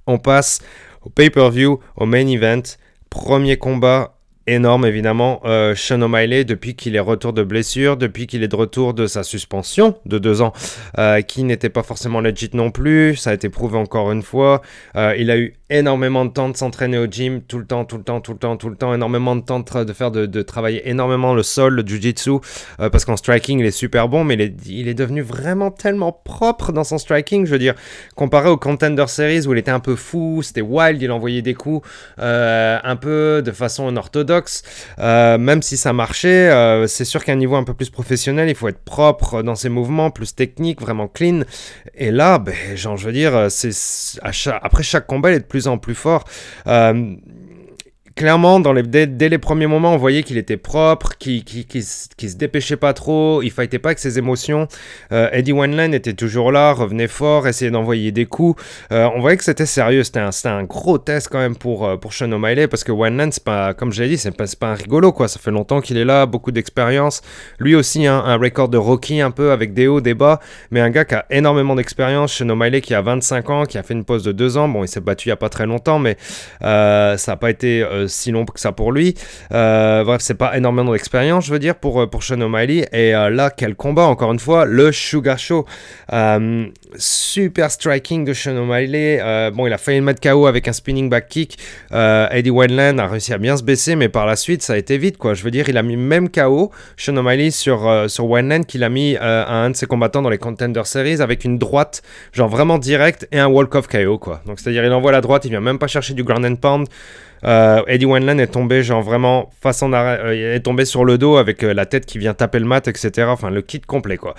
On 0.07 0.19
passe 0.19 0.61
au 1.03 1.11
pay-per-view, 1.11 1.81
au 1.97 2.07
main 2.07 2.27
event. 2.27 2.63
Premier 3.11 3.57
combat 3.59 4.19
énorme 4.47 4.87
évidemment. 4.87 5.41
Euh, 5.45 5.75
Sean 5.75 6.01
O'Malley, 6.03 6.45
depuis 6.45 6.75
qu'il 6.75 6.97
est 6.97 7.01
retour 7.01 7.33
de 7.33 7.43
blessure, 7.43 7.97
depuis 7.97 8.27
qu'il 8.27 8.43
est 8.43 8.49
de 8.49 8.57
retour 8.57 8.95
de 8.95 9.07
sa 9.07 9.23
suspension 9.23 9.97
de 10.07 10.19
deux 10.19 10.43
ans, 10.43 10.53
euh, 10.99 11.21
qui 11.21 11.45
n'était 11.45 11.69
pas 11.69 11.83
forcément 11.83 12.21
legit 12.21 12.51
non 12.55 12.71
plus, 12.71 13.17
ça 13.17 13.31
a 13.31 13.35
été 13.35 13.49
prouvé 13.49 13.79
encore 13.79 14.11
une 14.13 14.23
fois. 14.23 14.63
Euh, 14.97 15.15
il 15.19 15.31
a 15.31 15.39
eu 15.39 15.55
énormément 15.71 16.25
de 16.25 16.31
temps 16.31 16.49
de 16.49 16.57
s'entraîner 16.57 16.99
au 16.99 17.07
gym, 17.07 17.41
tout 17.43 17.59
le 17.59 17.65
temps, 17.65 17.85
tout 17.85 17.97
le 17.97 18.03
temps, 18.03 18.21
tout 18.21 18.33
le 18.33 18.39
temps, 18.39 18.57
tout 18.57 18.69
le 18.69 18.77
temps, 18.77 18.95
énormément 18.95 19.37
de 19.37 19.41
temps 19.41 19.61
de, 19.61 19.93
faire 19.93 20.11
de, 20.11 20.43
travailler 20.43 20.89
énormément 20.89 21.35
le 21.35 21.43
sol, 21.43 21.75
le 21.75 21.83
jiu-jitsu, 21.87 22.31
euh, 22.81 22.91
parce 22.91 23.05
qu'en 23.05 23.17
striking 23.17 23.61
il 23.61 23.67
est 23.67 23.71
super 23.71 24.09
bon, 24.09 24.25
mais 24.25 24.35
il 24.35 24.41
est, 24.41 24.55
il 24.67 24.89
est, 24.89 24.95
devenu 24.95 25.23
vraiment 25.23 25.71
tellement 25.71 26.13
propre 26.13 26.73
dans 26.73 26.85
son 26.85 26.99
striking, 26.99 27.47
je 27.47 27.53
veux 27.53 27.59
dire, 27.59 27.75
comparé 28.17 28.51
au 28.51 28.59
Contender 28.59 29.07
Series 29.07 29.47
où 29.47 29.55
il 29.55 29.59
était 29.59 29.71
un 29.71 29.81
peu 29.81 29.97
fou, 29.97 30.43
c'était 30.43 30.61
wild, 30.61 31.01
il 31.01 31.11
envoyait 31.11 31.43
des 31.43 31.55
coups 31.55 31.87
un 32.19 32.97
peu 32.97 33.43
de 33.45 33.51
façon 33.53 33.97
orthodoxe, 33.97 34.32
euh, 34.99 35.39
même 35.39 35.63
si 35.63 35.77
ça 35.77 35.93
marchait, 35.93 36.51
c'est 36.89 37.05
sûr 37.05 37.25
qu'à 37.25 37.33
un 37.33 37.37
niveau 37.37 37.57
un 37.57 37.65
peu 37.65 37.75
plus 37.75 37.91
professionnel, 37.91 38.49
il 38.49 38.55
faut 38.55 38.69
être 38.69 38.83
propre 38.83 39.43
dans 39.43 39.55
ses 39.55 39.69
mouvements, 39.69 40.11
plus 40.11 40.35
technique, 40.35 40.81
vraiment 40.81 41.09
clean, 41.09 41.43
et 41.95 42.11
là, 42.11 42.39
ben, 42.39 42.55
je 42.75 42.89
veux 42.89 43.13
dire, 43.13 43.47
c'est 43.51 43.71
après 44.63 44.83
chaque 44.83 45.07
combat, 45.07 45.31
il 45.31 45.37
est 45.37 45.41
de 45.41 45.45
plus 45.45 45.69
en 45.69 45.79
plus 45.79 45.95
fort. 45.95 46.25
Euh, 46.67 47.15
clairement, 48.17 48.61
dans 48.61 48.73
les, 48.73 48.83
dès, 48.83 49.29
les 49.29 49.39
premiers 49.39 49.67
moments, 49.67 49.95
on 49.95 49.97
voyait 49.97 50.23
qu'il 50.23 50.37
était 50.37 50.57
propre, 50.57 51.17
qu'il 51.19 51.45
qui, 51.45 51.83
se 51.83 52.37
dépêchait 52.37 52.77
pas 52.77 52.93
trop, 52.93 53.43
il 53.43 53.51
fightait 53.51 53.79
pas 53.79 53.91
avec 53.91 53.99
ses 53.99 54.19
émotions. 54.19 54.69
Euh, 55.13 55.29
Eddie 55.33 55.53
Wanland 55.53 55.93
était 55.93 56.13
toujours 56.13 56.53
là, 56.53 56.73
revenait 56.73 57.09
fort, 57.09 57.47
essayait 57.47 57.71
d'envoyer 57.71 58.13
des 58.13 58.27
coups. 58.27 58.63
Euh, 58.93 59.09
on 59.15 59.21
voyait 59.21 59.37
que 59.37 59.45
c'était 59.45 59.67
sérieux, 59.67 60.05
c'était 60.05 60.21
un, 60.21 60.31
un, 60.45 60.65
gros 60.65 60.99
test 60.99 61.29
quand 61.31 61.39
même 61.39 61.57
pour, 61.57 61.87
euh, 61.87 61.97
pour 61.97 62.13
Sean 62.13 62.31
O'Malley, 62.33 62.67
parce 62.67 62.85
que 62.85 62.93
c'est 63.31 63.45
pas, 63.45 63.75
comme 63.75 63.93
j'ai 63.93 64.09
dit, 64.09 64.19
c'est 64.19 64.37
pas, 64.37 64.45
pas 64.59 64.69
un 64.69 64.75
rigolo, 64.75 65.13
quoi. 65.13 65.29
Ça 65.29 65.39
fait 65.39 65.51
longtemps 65.51 65.81
qu'il 65.81 65.97
est 65.97 66.05
là, 66.05 66.27
beaucoup 66.27 66.53
d'expérience. 66.53 67.23
Lui 67.59 67.75
aussi, 67.75 68.07
hein, 68.07 68.23
un 68.25 68.37
record 68.37 68.69
de 68.69 68.79
Rocky 68.79 69.21
un 69.21 69.31
peu, 69.31 69.53
avec 69.53 69.75
des 69.75 69.87
hauts, 69.87 70.01
des 70.01 70.15
bas, 70.15 70.41
mais 70.71 70.81
un 70.81 70.91
gars 70.91 71.05
qui 71.05 71.15
a 71.15 71.25
énormément 71.31 71.75
d'expérience. 71.75 72.33
Sean 72.33 72.49
O'Malley 72.49 72.81
qui 72.81 72.95
a 72.95 73.03
25 73.03 73.51
ans, 73.51 73.65
qui 73.65 73.79
a 73.79 73.83
fait 73.83 73.95
une 73.95 74.05
pause 74.05 74.23
de 74.23 74.33
2 74.33 74.57
ans. 74.57 74.69
Bon, 74.69 74.85
il 74.85 74.89
s'est 74.89 75.01
battu 75.01 75.29
il 75.29 75.31
y 75.31 75.33
a 75.33 75.37
pas 75.37 75.49
très 75.49 75.67
longtemps, 75.67 75.99
mais 75.99 76.17
ça 76.61 77.17
n'a 77.27 77.37
pas 77.37 77.51
été 77.51 77.85
si 78.09 78.31
long 78.31 78.45
que 78.45 78.61
ça 78.61 78.73
pour 78.73 78.93
lui. 78.93 79.15
Euh, 79.53 80.05
bref, 80.05 80.21
c'est 80.23 80.35
pas 80.35 80.57
énormément 80.57 80.93
d'expérience, 80.93 81.47
je 81.47 81.53
veux 81.53 81.59
dire, 81.59 81.75
pour, 81.75 82.01
euh, 82.01 82.07
pour 82.07 82.23
Sean 82.23 82.41
O'Malley. 82.41 82.89
Et 82.93 83.15
euh, 83.15 83.31
là, 83.31 83.51
quel 83.51 83.75
combat, 83.75 84.05
encore 84.05 84.33
une 84.33 84.39
fois, 84.39 84.65
le 84.65 84.93
Sugar 84.93 85.39
Show. 85.39 85.67
super 86.97 87.71
striking 87.71 88.25
de 88.25 88.33
Sean 88.33 88.57
O'Malley. 88.57 89.51
bon, 89.55 89.67
il 89.67 89.73
a 89.73 89.79
failli 89.79 89.99
le 89.99 90.05
mettre 90.05 90.21
KO 90.21 90.47
avec 90.47 90.69
un 90.69 90.73
spinning 90.73 91.09
back 91.09 91.29
kick. 91.29 91.59
Eddie 91.91 92.51
Wineland 92.51 92.99
a 92.99 93.07
réussi 93.07 93.33
à 93.33 93.39
bien 93.39 93.57
se 93.57 93.63
baisser, 93.63 93.97
mais 93.97 94.09
par 94.09 94.27
la 94.27 94.37
suite, 94.37 94.63
ça 94.63 94.75
a 94.75 94.77
été 94.77 94.99
vite, 94.99 95.17
quoi. 95.17 95.35
Je 95.35 95.43
veux 95.43 95.51
dire, 95.51 95.69
il 95.69 95.77
a 95.77 95.83
mis 95.83 95.97
même 95.97 96.29
KO 96.29 96.71
Sean 96.97 97.17
O'Malley 97.17 97.51
sur, 97.51 98.05
sur 98.09 98.27
Wineland 98.27 98.63
qu'il 98.63 98.85
a 98.85 98.89
mis 98.89 99.17
à 99.17 99.55
un 99.55 99.71
de 99.71 99.77
ses 99.77 99.87
combattants 99.87 100.23
dans 100.23 100.29
les 100.29 100.39
Contender 100.39 100.83
Series 100.85 101.21
avec 101.21 101.45
une 101.45 101.59
droite, 101.59 102.03
genre 102.33 102.49
vraiment 102.49 102.79
directe, 102.79 103.27
et 103.33 103.39
un 103.39 103.47
walk-off 103.47 103.89
KO, 103.89 104.19
quoi. 104.19 104.43
Donc, 104.47 104.61
c'est-à-dire, 104.61 104.85
il 104.85 104.93
envoie 104.93 105.13
la 105.13 105.21
droite, 105.21 105.45
il 105.45 105.51
vient 105.51 105.61
même 105.61 105.79
pas 105.79 105.87
chercher 105.87 106.15
du 106.15 106.25
ground 106.25 106.45
and 106.45 106.57
pound. 106.57 106.89
Euh, 107.45 107.83
Eddie 107.87 108.07
Wanlan 108.07 108.39
est 108.39 108.49
tombé 108.49 108.83
genre 108.83 109.03
vraiment 109.03 109.51
face 109.61 109.83
euh, 109.83 110.55
est 110.55 110.61
tombé 110.61 110.85
sur 110.85 111.05
le 111.05 111.19
dos 111.19 111.37
avec 111.37 111.65
euh, 111.65 111.75
la 111.75 111.87
tête 111.87 112.07
qui 112.07 112.19
vient 112.19 112.35
taper 112.35 112.59
le 112.59 112.67
mat, 112.67 112.87
etc. 112.89 113.29
Enfin 113.29 113.51
le 113.51 113.63
kit 113.63 113.81
complet 113.81 114.17
quoi. 114.17 114.35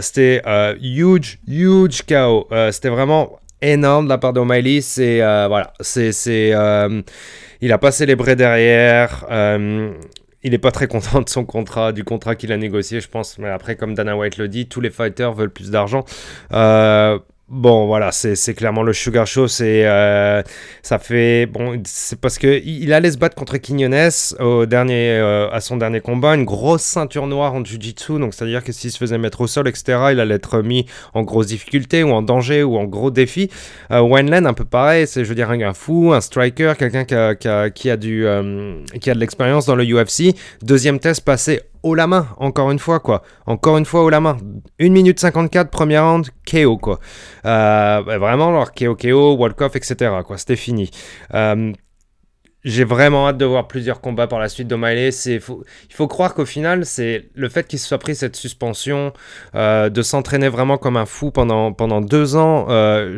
c'était 0.00 0.42
huge, 0.80 1.38
huge 1.46 2.02
KO. 2.02 2.48
c'était 2.70 2.88
vraiment 2.88 3.38
énorme 3.60 4.06
de 4.06 4.10
la 4.10 4.18
part 4.18 4.32
d'O'Malley. 4.32 4.80
C'est 4.80 5.18
voilà, 5.18 5.72
c'est 5.80 6.12
c'est 6.12 6.52
il 7.60 7.72
a 7.72 7.78
pas 7.78 7.92
célébré 7.92 8.36
derrière. 8.36 9.26
il 10.44 10.50
n'est 10.50 10.58
pas 10.58 10.72
très 10.72 10.88
content 10.88 11.20
de 11.20 11.28
son 11.28 11.44
contrat, 11.44 11.92
du 11.92 12.02
contrat 12.02 12.34
qu'il 12.34 12.50
a 12.52 12.56
négocié, 12.56 13.00
je 13.00 13.08
pense. 13.08 13.38
Mais 13.38 13.48
après, 13.48 13.76
comme 13.76 13.94
Dana 13.94 14.16
White 14.16 14.38
le 14.38 14.48
dit, 14.48 14.66
tous 14.66 14.80
les 14.80 14.90
fighters 14.90 15.32
veulent 15.32 15.52
plus 15.52 15.70
d'argent. 15.70 16.04
Bon, 17.52 17.84
voilà, 17.84 18.12
c'est 18.12 18.54
clairement 18.54 18.82
le 18.82 18.94
Sugar 18.94 19.26
Show. 19.26 19.46
C'est 19.46 19.84
euh, 19.84 20.42
ça 20.80 20.98
fait 20.98 21.44
bon, 21.44 21.82
c'est 21.84 22.18
parce 22.18 22.38
que 22.38 22.62
il, 22.64 22.94
allait 22.94 23.10
se 23.10 23.18
battre 23.18 23.36
contre 23.36 23.58
Quinones 23.58 24.08
au 24.40 24.64
dernier, 24.64 25.10
euh, 25.18 25.50
à 25.50 25.60
son 25.60 25.76
dernier 25.76 26.00
combat, 26.00 26.34
une 26.34 26.46
grosse 26.46 26.80
ceinture 26.80 27.26
noire 27.26 27.52
en 27.52 27.62
jiu-jitsu. 27.62 28.18
Donc, 28.18 28.32
c'est-à-dire 28.32 28.64
que 28.64 28.72
s'il 28.72 28.90
se 28.90 28.96
faisait 28.96 29.18
mettre 29.18 29.42
au 29.42 29.46
sol, 29.46 29.68
etc., 29.68 29.98
il 30.12 30.20
allait 30.20 30.36
être 30.36 30.62
mis 30.62 30.86
en 31.12 31.24
grosse 31.24 31.48
difficulté 31.48 32.02
ou 32.02 32.12
en 32.12 32.22
danger 32.22 32.62
ou 32.62 32.78
en 32.78 32.84
gros 32.84 33.10
défi. 33.10 33.50
Euh, 33.90 34.00
Wineland, 34.00 34.46
un 34.46 34.54
peu 34.54 34.64
pareil. 34.64 35.06
C'est, 35.06 35.22
je 35.22 35.28
veux 35.28 35.34
dire, 35.34 35.50
un 35.50 35.74
fou, 35.74 36.14
un 36.14 36.22
striker, 36.22 36.72
quelqu'un 36.78 37.04
qui 37.04 37.90
a 37.90 37.96
du, 37.98 38.26
euh, 38.26 38.82
qui 38.98 39.10
a 39.10 39.14
de 39.14 39.20
l'expérience 39.20 39.66
dans 39.66 39.76
le 39.76 39.84
UFC. 39.84 40.34
Deuxième 40.62 40.98
test 40.98 41.22
passé 41.22 41.60
haut 41.82 41.94
la 41.94 42.06
main, 42.06 42.28
encore 42.36 42.70
une 42.70 42.78
fois, 42.78 43.00
quoi. 43.00 43.22
Encore 43.46 43.78
une 43.78 43.84
fois 43.84 44.02
haut 44.02 44.10
la 44.10 44.20
main. 44.20 44.36
1 44.80 44.90
minute 44.90 45.20
54, 45.20 45.70
première 45.70 46.04
round, 46.04 46.28
KO, 46.50 46.76
quoi. 46.78 47.00
Euh, 47.44 48.02
bah, 48.02 48.18
vraiment, 48.18 48.48
alors, 48.48 48.72
KO, 48.72 48.94
KO, 48.94 49.36
walk-off, 49.36 49.76
etc., 49.76 50.10
quoi. 50.26 50.38
C'était 50.38 50.56
fini. 50.56 50.90
Euh, 51.34 51.72
j'ai 52.64 52.84
vraiment 52.84 53.26
hâte 53.26 53.38
de 53.38 53.44
voir 53.44 53.66
plusieurs 53.66 54.00
combats 54.00 54.28
par 54.28 54.38
la 54.38 54.48
suite 54.48 54.68
d'O'Malley. 54.68 55.08
il 55.08 55.40
faut 55.40 56.08
croire 56.08 56.32
qu'au 56.32 56.46
final, 56.46 56.86
c'est 56.86 57.28
le 57.34 57.48
fait 57.48 57.66
qu'il 57.66 57.80
se 57.80 57.88
soit 57.88 57.98
pris 57.98 58.14
cette 58.14 58.36
suspension, 58.36 59.12
euh, 59.56 59.88
de 59.88 60.02
s'entraîner 60.02 60.48
vraiment 60.48 60.78
comme 60.78 60.96
un 60.96 61.06
fou 61.06 61.32
pendant, 61.32 61.72
pendant 61.72 62.00
deux 62.00 62.36
ans, 62.36 62.68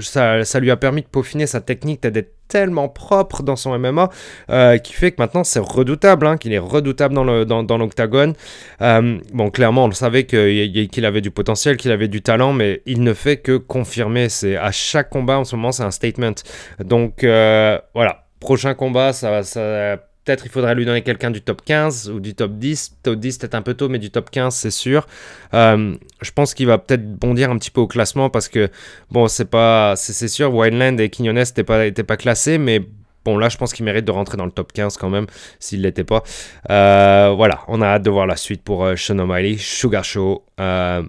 ça, 0.01 0.45
ça, 0.45 0.61
lui 0.61 0.71
a 0.71 0.77
permis 0.79 1.03
de 1.03 1.09
peaufiner 1.09 1.47
sa 1.47 1.61
technique, 1.61 2.01
d'être 2.01 2.34
tellement 2.49 2.89
propre 2.89 3.43
dans 3.43 3.57
son 3.57 3.79
MMA, 3.79 4.11
euh, 4.51 4.79
qui 4.79 4.93
fait 4.93 5.13
que 5.13 5.17
maintenant 5.19 5.45
c'est 5.45 5.61
redoutable, 5.61 6.27
hein, 6.27 6.37
qu'il 6.37 6.53
est 6.53 6.59
redoutable 6.59 7.15
dans, 7.15 7.25
le, 7.25 7.45
l'octagone. 7.79 8.35
bon, 8.81 9.51
clairement, 9.51 9.85
on 9.85 9.93
savait 9.93 10.25
qu'il 10.25 11.05
avait 11.05 11.21
du 11.21 11.31
potentiel, 11.31 11.77
qu'il 11.77 11.91
avait 11.91 12.09
du 12.09 12.23
talent, 12.23 12.53
mais 12.53 12.83
il 12.87 13.03
ne 13.03 13.15
fait 13.15 13.39
que 13.39 13.57
confirmer. 13.57 14.29
C'est 14.29 14.57
à 14.57 14.71
chaque 14.73 15.11
combat 15.11 15.39
en 15.39 15.45
ce 15.45 15.57
moment, 15.57 15.73
c'est 15.73 15.83
un 15.83 15.91
statement. 15.91 16.35
Donc 16.81 17.23
voilà 17.23 18.25
prochain 18.45 18.75
combat, 18.75 19.13
ça, 19.13 19.43
ça 19.43 19.97
peut-être 20.25 20.47
il 20.47 20.51
faudrait 20.51 20.75
lui 20.75 20.85
donner 20.85 21.03
quelqu'un 21.03 21.31
du 21.31 21.41
top 21.41 21.63
15 21.65 22.11
ou 22.11 22.21
du 22.21 22.35
top 22.35 22.53
10. 22.53 22.97
Top 23.03 23.17
10 23.17 23.39
peut-être 23.39 23.55
un 23.55 23.63
peu 23.63 23.75
tôt, 23.75 23.89
mais 23.89 23.99
du 23.99 24.11
top 24.11 24.31
15 24.31 24.55
c'est 24.55 24.71
sûr. 24.71 25.07
Euh, 25.53 25.97
je 26.23 26.31
pense 26.33 26.55
qu'il 26.55 26.67
va 26.67 26.79
peut-être 26.79 27.05
bondir 27.19 27.51
un 27.51 27.59
petit 27.59 27.71
peu 27.71 27.81
au 27.81 27.87
classement 27.87 28.31
parce 28.31 28.49
que 28.49 28.71
bon 29.11 29.29
c'est 29.29 29.51
pas 29.51 29.95
c'est 29.97 30.29
sûr 30.29 30.53
Wineland 30.55 30.99
et 30.99 31.11
Quinones 31.11 31.37
n'étaient 31.37 31.65
pas, 31.65 32.17
classés, 32.17 32.59
mais 32.59 32.81
bon 33.25 33.39
là 33.39 33.49
je 33.49 33.57
pense 33.57 33.73
qu'il 33.73 33.85
mérite 33.85 34.05
de 34.05 34.11
rentrer 34.11 34.37
dans 34.37 34.47
le 34.47 34.53
top 34.53 34.73
15 34.73 34.97
quand 34.97 35.11
même 35.11 35.27
s'il 35.59 35.83
l'était 35.83 36.05
pas. 36.05 36.23
Euh, 36.71 37.33
voilà, 37.37 37.61
on 37.69 37.83
a 37.83 37.87
hâte 37.87 38.03
de 38.03 38.11
voir 38.11 38.27
la 38.27 38.37
suite 38.37 38.63
pour 38.63 38.85
euh, 38.85 38.97
Sean 38.97 39.19
O'Malley, 39.19 39.57
Sugar 39.59 40.05
Show, 40.05 40.45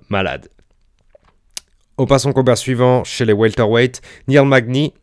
malade. 0.09 0.49
Au 1.97 2.05
passant 2.05 2.33
combat 2.33 2.57
suivant 2.57 3.05
chez 3.05 3.23
les 3.23 3.31
welterweight, 3.31 4.01
Neil 4.27 4.45
Magny 4.45 4.93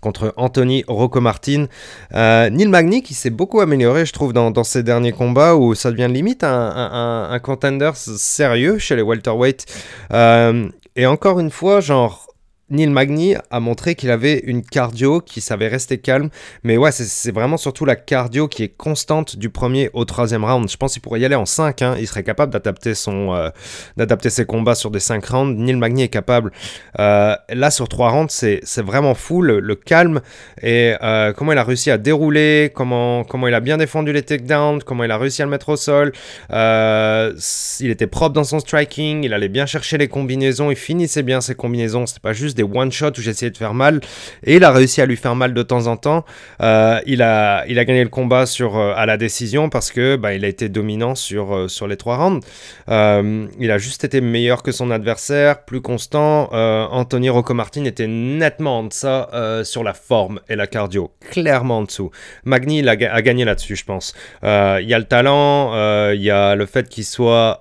contre 0.00 0.32
Anthony 0.36 0.84
Rocco 0.88 1.20
Martin. 1.20 1.66
Euh, 2.14 2.50
Neil 2.50 2.68
Magny 2.68 3.02
qui 3.02 3.14
s'est 3.14 3.30
beaucoup 3.30 3.60
amélioré, 3.60 4.06
je 4.06 4.12
trouve, 4.12 4.32
dans, 4.32 4.64
ses 4.64 4.82
derniers 4.82 5.12
combats 5.12 5.56
où 5.56 5.74
ça 5.74 5.90
devient 5.90 6.08
limite 6.10 6.44
un, 6.44 7.38
contender 7.42 7.90
sérieux 7.94 8.78
chez 8.78 8.96
les 8.96 9.02
welterweight. 9.02 9.66
Euh, 10.12 10.68
et 10.96 11.06
encore 11.06 11.40
une 11.40 11.50
fois, 11.50 11.80
genre, 11.80 12.29
Neil 12.70 12.88
Magny 12.88 13.34
a 13.50 13.60
montré 13.60 13.96
qu'il 13.96 14.10
avait 14.10 14.38
une 14.46 14.62
cardio 14.62 15.20
qui 15.20 15.40
savait 15.40 15.66
rester 15.66 15.98
calme. 15.98 16.30
Mais 16.62 16.76
ouais, 16.76 16.92
c'est 16.92 17.32
vraiment 17.32 17.56
surtout 17.56 17.84
la 17.84 17.96
cardio 17.96 18.46
qui 18.46 18.62
est 18.62 18.68
constante 18.68 19.36
du 19.36 19.50
premier 19.50 19.90
au 19.92 20.04
troisième 20.04 20.44
round. 20.44 20.70
Je 20.70 20.76
pense 20.76 20.92
qu'il 20.92 21.02
pourrait 21.02 21.20
y 21.20 21.24
aller 21.24 21.34
en 21.34 21.46
5. 21.46 21.82
Hein. 21.82 21.96
Il 21.98 22.06
serait 22.06 22.22
capable 22.22 22.54
euh, 22.54 23.50
d'adapter 23.96 24.30
ses 24.30 24.44
combats 24.44 24.76
sur 24.76 24.90
des 24.90 25.00
5 25.00 25.24
rounds. 25.26 25.60
Neil 25.60 25.76
Magny 25.76 26.02
est 26.02 26.08
capable. 26.08 26.52
Euh, 26.98 27.34
là, 27.48 27.70
sur 27.70 27.88
3 27.88 28.10
rounds, 28.10 28.32
c'est 28.32 28.82
vraiment 28.82 29.14
fou. 29.14 29.42
Le, 29.42 29.74
calme 29.74 30.20
et 30.62 30.94
euh, 31.02 31.32
comment 31.32 31.52
il 31.52 31.58
a 31.58 31.64
réussi 31.64 31.90
à 31.90 31.96
dérouler, 31.96 32.70
comment, 32.74 33.24
comment 33.24 33.48
il 33.48 33.54
a 33.54 33.60
bien 33.60 33.78
défendu 33.78 34.12
les 34.12 34.22
takedowns, 34.22 34.82
comment 34.82 35.04
il 35.04 35.10
a 35.10 35.16
réussi 35.16 35.40
à 35.42 35.46
le 35.46 35.50
mettre 35.50 35.70
au 35.70 35.76
sol. 35.76 36.12
il 36.50 37.90
était 37.90 38.06
propre 38.06 38.34
dans 38.34 38.44
son 38.44 38.60
striking. 38.60 39.24
Il 39.24 39.32
allait 39.32 39.48
bien 39.48 39.66
chercher 39.66 39.96
les 39.96 40.08
combinaisons. 40.08 40.70
Il 40.70 40.76
finissait 40.76 41.22
bien 41.22 41.40
ses 41.40 41.54
combinaisons. 41.54 42.06
C'était 42.06 42.20
pas 42.20 42.32
juste 42.32 42.56
one-shot 42.62 43.12
où 43.18 43.20
j'essayais 43.20 43.50
de 43.50 43.56
faire 43.56 43.74
mal. 43.74 44.00
Et 44.44 44.56
il 44.56 44.64
a 44.64 44.70
réussi 44.70 45.00
à 45.00 45.06
lui 45.06 45.16
faire 45.16 45.34
mal 45.34 45.54
de 45.54 45.62
temps 45.62 45.86
en 45.86 45.96
temps. 45.96 46.24
Euh, 46.60 47.00
il, 47.06 47.22
a, 47.22 47.64
il 47.68 47.78
a 47.78 47.84
gagné 47.84 48.02
le 48.02 48.08
combat 48.08 48.46
sur, 48.46 48.76
euh, 48.76 48.92
à 48.96 49.06
la 49.06 49.16
décision 49.16 49.68
parce 49.68 49.90
que 49.90 50.16
bah, 50.16 50.34
il 50.34 50.44
a 50.44 50.48
été 50.48 50.68
dominant 50.68 51.14
sur, 51.14 51.54
euh, 51.54 51.68
sur 51.68 51.86
les 51.86 51.96
trois 51.96 52.16
rounds. 52.16 52.46
il 52.88 53.70
a 53.70 53.78
juste 53.78 54.04
été 54.04 54.20
meilleur 54.20 54.62
que 54.62 54.72
son 54.72 54.90
adversaire, 54.90 55.64
plus 55.64 55.80
constant. 55.80 56.50
Anthony 56.52 57.28
Rocco 57.28 57.54
Martin 57.54 57.84
était 57.84 58.06
nettement 58.06 58.80
en 58.80 58.84
deçà 58.84 59.62
sur 59.64 59.84
la 59.84 59.94
forme 59.94 60.40
et 60.48 60.56
la 60.56 60.66
cardio. 60.66 61.10
Clairement 61.30 61.78
en 61.78 61.82
dessous. 61.82 62.10
Magni 62.44 62.80
il 62.80 62.88
a, 62.88 62.96
gagné 62.96 63.44
là-dessus, 63.44 63.76
je 63.76 63.84
pense. 63.84 64.14
Il 64.42 64.86
y 64.86 64.94
a 64.94 64.98
le 64.98 65.04
talent, 65.04 65.72
il 66.12 66.22
y 66.22 66.30
a 66.30 66.54
le 66.54 66.66
fait 66.66 66.88
qu'il 66.88 67.04
soit 67.04 67.58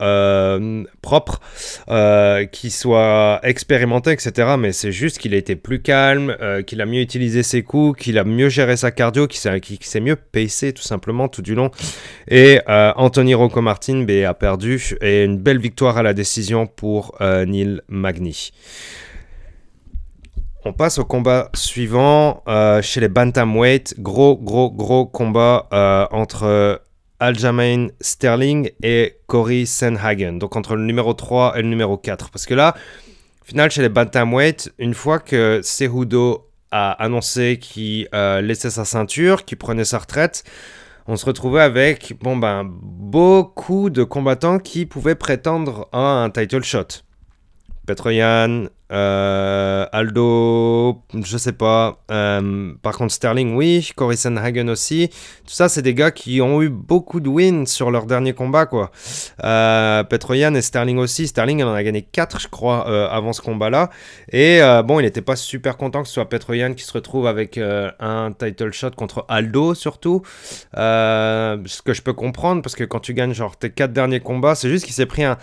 propre, 1.02 1.40
qu'il 2.52 2.72
soit 2.72 3.40
expérimenté, 3.44 4.12
etc. 4.12 4.56
Mais 4.58 4.72
c'est 4.72 4.89
juste 4.92 5.18
qu'il 5.18 5.34
a 5.34 5.38
été 5.38 5.56
plus 5.56 5.82
calme, 5.82 6.36
euh, 6.42 6.62
qu'il 6.62 6.82
a 6.82 6.86
mieux 6.86 7.02
utilisé 7.02 7.44
ses 7.44 7.64
coups, 7.64 8.02
qu'il 8.02 8.18
a 8.18 8.24
mieux 8.24 8.50
géré 8.50 8.78
sa 8.78 8.92
cardio, 8.92 9.28
qu'il 9.28 9.40
s'est 9.40 10.00
mieux 10.00 10.16
pacé 10.16 10.74
tout 10.74 10.84
simplement 10.84 11.28
tout 11.28 11.42
du 11.42 11.56
long. 11.56 11.72
Et 12.28 12.60
euh, 12.68 12.92
Anthony 12.96 13.34
Rocco 13.34 13.62
Martin 13.62 14.04
ben, 14.04 14.26
a 14.26 14.34
perdu 14.34 14.98
et 15.02 15.24
une 15.24 15.38
belle 15.38 15.60
victoire 15.60 15.98
à 15.98 16.04
la 16.04 16.14
décision 16.14 16.68
pour 16.68 17.16
euh, 17.22 17.46
Neil 17.46 17.82
Magny. 17.88 18.52
On 20.66 20.74
passe 20.74 20.98
au 21.00 21.06
combat 21.06 21.50
suivant 21.54 22.44
chez 22.82 23.00
les 23.00 23.08
Bantamweight. 23.08 23.96
Gros, 24.00 24.38
gros, 24.38 24.70
gros 24.70 25.06
combat 25.06 25.70
entre 26.12 26.82
Aljamain 27.20 27.88
Sterling 28.02 28.72
et 28.84 29.18
Cory 29.28 29.66
Senhagen. 29.66 30.34
Donc 30.34 30.56
entre 30.56 30.76
le 30.76 30.84
numéro 30.84 31.14
3 31.14 31.58
et 31.58 31.62
le 31.62 31.68
numéro 31.70 31.98
4. 31.98 32.30
Parce 32.30 32.46
que 32.46 32.54
là, 32.54 32.76
final, 33.50 33.72
chez 33.72 33.82
les 33.82 33.90
Bantamweight, 33.90 34.72
une 34.78 34.94
fois 34.94 35.18
que 35.18 35.62
Cejudo 35.64 36.52
a 36.70 36.92
annoncé 37.04 37.58
qu'il 37.58 38.08
euh, 38.14 38.42
laissait 38.42 38.70
sa 38.70 38.86
ceinture, 38.86 39.44
qu'il 39.44 39.58
prenait 39.58 39.86
sa 39.86 39.98
retraite, 39.98 40.44
on 41.08 41.16
se 41.16 41.26
retrouvait 41.26 41.62
avec 41.64 42.14
bon 42.22 42.38
ben, 42.38 42.64
beaucoup 42.64 43.90
de 43.90 44.04
combattants 44.04 44.60
qui 44.60 44.86
pouvaient 44.86 45.16
prétendre 45.16 45.90
à 45.92 45.98
un 45.98 46.30
title 46.30 46.64
shot. 46.64 47.02
Petroyan, 47.88 48.68
Euh, 48.92 49.86
Aldo, 49.92 51.02
je 51.14 51.38
sais 51.38 51.54
pas. 51.54 52.00
Euh, 52.10 52.74
par 52.82 52.98
contre, 52.98 53.14
Sterling, 53.14 53.56
oui. 53.56 53.90
Cory 53.96 54.18
Sanhagen 54.18 54.68
aussi. 54.68 55.10
Tout 55.10 55.54
ça, 55.54 55.70
c'est 55.70 55.82
des 55.82 55.94
gars 55.94 56.12
qui 56.12 56.42
ont 56.42 56.62
eu 56.62 56.70
beaucoup 56.70 57.20
de 57.20 57.30
wins 57.30 57.66
sur 57.68 57.92
leur 57.92 58.06
dernier 58.06 58.34
combat, 58.34 58.66
quoi. 58.66 58.92
Euh, 59.44 60.04
Petroyan 60.04 60.56
et 60.56 60.62
Sterling 60.62 60.98
aussi. 60.98 61.28
Sterling, 61.28 61.60
il 61.60 61.66
en 61.66 61.74
a 61.74 61.84
gagné 61.84 62.02
4, 62.02 62.40
je 62.40 62.48
crois, 62.48 62.88
avant 63.12 63.34
ce 63.34 63.42
combat-là. 63.42 63.90
Et 64.32 64.60
bon, 64.86 65.00
il 65.00 65.04
n'était 65.04 65.22
pas 65.22 65.36
super 65.36 65.78
content 65.78 66.02
que 66.02 66.08
ce 66.08 66.16
soit 66.16 66.30
Petroyan 66.30 66.74
qui 66.74 66.84
se 66.84 66.94
retrouve 66.94 67.28
avec 67.28 67.58
un 67.58 68.32
title 68.32 68.72
shot 68.72 68.92
contre 68.92 69.26
Aldo, 69.28 69.76
surtout. 69.76 70.24
Ce 70.74 71.82
que 71.84 71.94
je 71.94 72.02
peux 72.02 72.14
comprendre, 72.14 72.62
parce 72.62 72.76
que 72.76 72.84
quand 72.84 73.00
tu 73.00 73.14
gagnes, 73.14 73.34
genre, 73.34 73.56
tes 73.58 73.70
4 73.70 73.94
derniers 73.94 74.20
combats, 74.20 74.56
c'est 74.56 74.70
juste 74.70 74.86
qu'il 74.86 74.94
s'est 74.94 75.06
pris 75.06 75.24
un, 75.24 75.38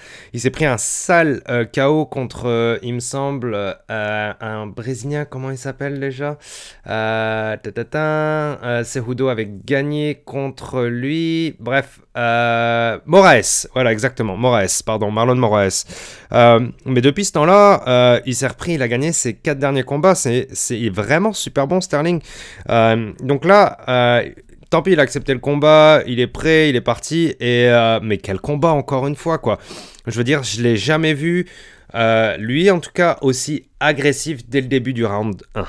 pris 0.53 0.67
un 0.67 0.79
sale 0.79 1.43
KO 1.75 2.07
contre, 2.07 2.79
il 2.83 2.95
me 2.95 3.00
semble, 3.00 3.36
euh, 3.45 4.33
un 4.40 4.66
Brésilien, 4.66 5.25
comment 5.25 5.50
il 5.50 5.59
s'appelle 5.59 6.00
déjà? 6.00 6.38
Euh, 6.88 7.57
euh, 7.66 8.85
Cejudo 8.85 9.28
avait 9.28 9.49
gagné 9.64 10.23
contre 10.25 10.85
lui. 10.85 11.57
Bref, 11.61 12.00
euh, 12.16 12.99
Moraes, 13.07 13.66
voilà 13.75 13.93
exactement, 13.93 14.37
Moraes, 14.37 14.83
pardon, 14.85 15.11
Marlon 15.11 15.37
Moraes. 15.37 15.85
Euh, 16.33 16.69
mais 16.85 17.00
depuis 17.00 17.25
ce 17.25 17.33
temps-là, 17.33 18.21
il 18.25 18.35
s'est 18.35 18.49
repris, 18.49 18.73
il 18.75 18.83
a 18.83 18.88
gagné 18.88 19.12
ses 19.12 19.35
4 19.35 19.59
derniers 19.59 19.85
combats. 19.85 20.14
C'est 20.14 20.88
vraiment 20.90 21.33
super 21.33 21.66
bon, 21.66 21.81
Sterling. 21.81 22.21
Donc 22.69 23.45
là, 23.45 24.23
tant 24.71 24.83
pis, 24.83 24.93
il 24.93 25.00
a 25.00 25.02
accepté 25.02 25.33
le 25.33 25.40
combat, 25.40 26.02
il 26.07 26.21
est 26.21 26.26
prêt, 26.26 26.71
il 26.71 26.76
est 26.76 26.81
parti. 26.81 27.35
Et, 27.40 27.71
mais 28.02 28.19
quel 28.19 28.40
combat, 28.40 28.73
encore 28.73 29.07
une 29.07 29.16
fois, 29.16 29.38
quoi. 29.38 29.59
Je 30.07 30.16
veux 30.16 30.25
dire, 30.25 30.45
je 30.45 30.62
l'ai 30.62 30.76
jamais 30.76 31.14
vu, 31.14 31.47
euh, 31.95 32.37
lui 32.37 32.71
en 32.71 32.81
tout 32.81 32.93
cas, 32.93 33.19
aussi 33.23 33.69
agressif 33.81 34.49
dès 34.49 34.61
le 34.61 34.69
début 34.69 34.93
du 34.93 35.05
round 35.05 35.43
1. 35.55 35.66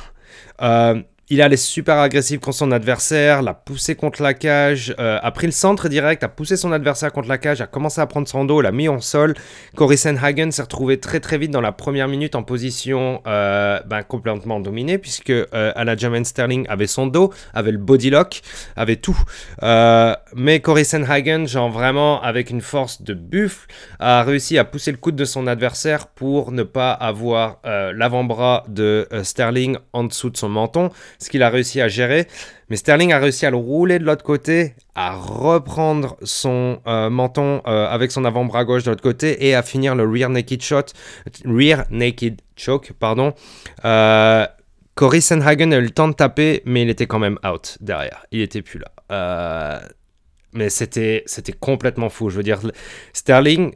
Euh, 0.62 1.01
il 1.29 1.41
allait 1.41 1.57
super 1.57 1.98
agressif 1.98 2.39
contre 2.39 2.55
son 2.55 2.72
adversaire, 2.72 3.41
l'a 3.41 3.53
poussé 3.53 3.96
contre 3.96 4.24
la 4.24 4.34
cage, 4.34 4.96
euh, 4.98 5.19
a 5.22 5.31
pris 5.31 5.46
le 5.46 5.51
centre 5.51 5.89
direct, 5.89 6.24
a 6.24 6.29
poussé 6.29 6.55
son 6.55 6.72
adversaire 6.72 7.12
contre 7.12 7.27
la 7.27 7.38
cage, 7.38 7.60
a 7.60 7.67
commencé 7.67 8.00
à 8.00 8.07
prendre 8.07 8.29
son 8.29 8.46
dos, 8.46 8.62
l'a 8.62 8.72
mis 8.72 8.88
en 8.88 9.01
sol. 9.01 9.36
Cory 9.75 9.98
Sanhagen 9.98 10.51
s'est 10.51 10.62
retrouvé 10.62 11.01
très 11.01 11.19
très 11.19 11.38
vite 11.38 11.51
dans 11.51 11.60
la 11.60 11.74
première 11.74 12.07
minute 12.07 12.36
en 12.36 12.43
position 12.43 13.22
euh, 13.27 13.81
ben, 13.86 14.03
complètement 14.03 14.62
dominée, 14.62 14.98
puisque 14.98 15.29
euh, 15.31 15.46
Aljamain 15.75 16.24
Sterling 16.24 16.65
avait 16.69 16.88
son 16.88 17.07
dos, 17.07 17.34
avait 17.53 17.72
le 17.72 17.77
body 17.77 18.10
lock, 18.10 18.41
avait 18.77 18.96
tout. 18.96 19.19
Euh, 19.63 20.15
mais 20.34 20.62
Cory 20.62 20.86
Sanhagen, 20.86 21.46
genre 21.46 21.69
vraiment 21.69 22.22
avec 22.22 22.50
une 22.51 22.62
force 22.62 23.01
de 23.01 23.13
buffle, 23.13 23.67
a 24.00 24.24
réussi 24.24 24.57
à 24.57 24.63
pousser 24.63 24.91
le 24.91 24.98
coude 24.98 25.17
de 25.17 25.25
son 25.25 25.46
adversaire 25.48 26.07
pour 26.07 26.53
ne 26.53 26.63
pas 26.63 26.93
avoir 26.93 27.60
l'avant-bras 27.63 28.63
de 28.69 29.07
Sterling 29.24 29.77
en 29.91 30.05
dessous 30.05 30.29
de 30.29 30.38
son 30.38 30.50
menton, 30.50 30.89
ce 31.19 31.29
qu'il 31.29 31.43
a 31.43 31.50
réussi 31.50 31.81
à 31.81 31.88
gérer. 31.88 32.27
Mais 32.69 32.75
Sterling 32.75 33.13
a 33.13 33.19
réussi 33.19 33.45
à 33.45 33.50
le 33.50 33.57
rouler 33.57 34.00
de 34.00 34.03
l'autre 34.03 34.24
côté, 34.24 34.74
à 34.95 35.15
reprendre 35.15 36.17
son 36.21 36.79
euh, 36.86 37.09
menton 37.09 37.62
euh, 37.65 37.88
avec 37.88 38.12
son 38.12 38.25
avant-bras 38.25 38.65
gauche 38.65 38.83
de 38.83 38.89
l'autre 38.89 39.03
côté 39.03 39.47
et 39.47 39.55
à 39.55 39.63
finir 39.63 39.95
le 39.95 40.03
rear 40.03 40.29
naked 40.29 40.62
shot, 40.62 40.86
rear 41.45 41.86
naked 41.89 42.41
choke, 42.55 42.91
pardon. 42.93 43.33
Euh, 43.86 44.45
Cory 44.95 45.21
Sanhagen 45.21 45.71
a 45.74 45.77
eu 45.77 45.83
le 45.83 45.89
temps 45.91 46.07
de 46.07 46.13
taper, 46.13 46.63
mais 46.65 46.81
il 46.81 46.89
était 46.89 47.05
quand 47.05 47.19
même 47.19 47.38
out 47.45 47.77
derrière. 47.81 48.25
Il 48.31 48.41
était 48.41 48.63
plus 48.63 48.79
là. 48.79 48.91
Euh, 49.12 49.79
mais 50.53 50.69
c'était 50.69 51.24
c'était 51.27 51.53
complètement 51.53 52.09
fou. 52.09 52.29
Je 52.29 52.38
veux 52.38 52.43
dire, 52.43 52.59
Sterling, 53.13 53.75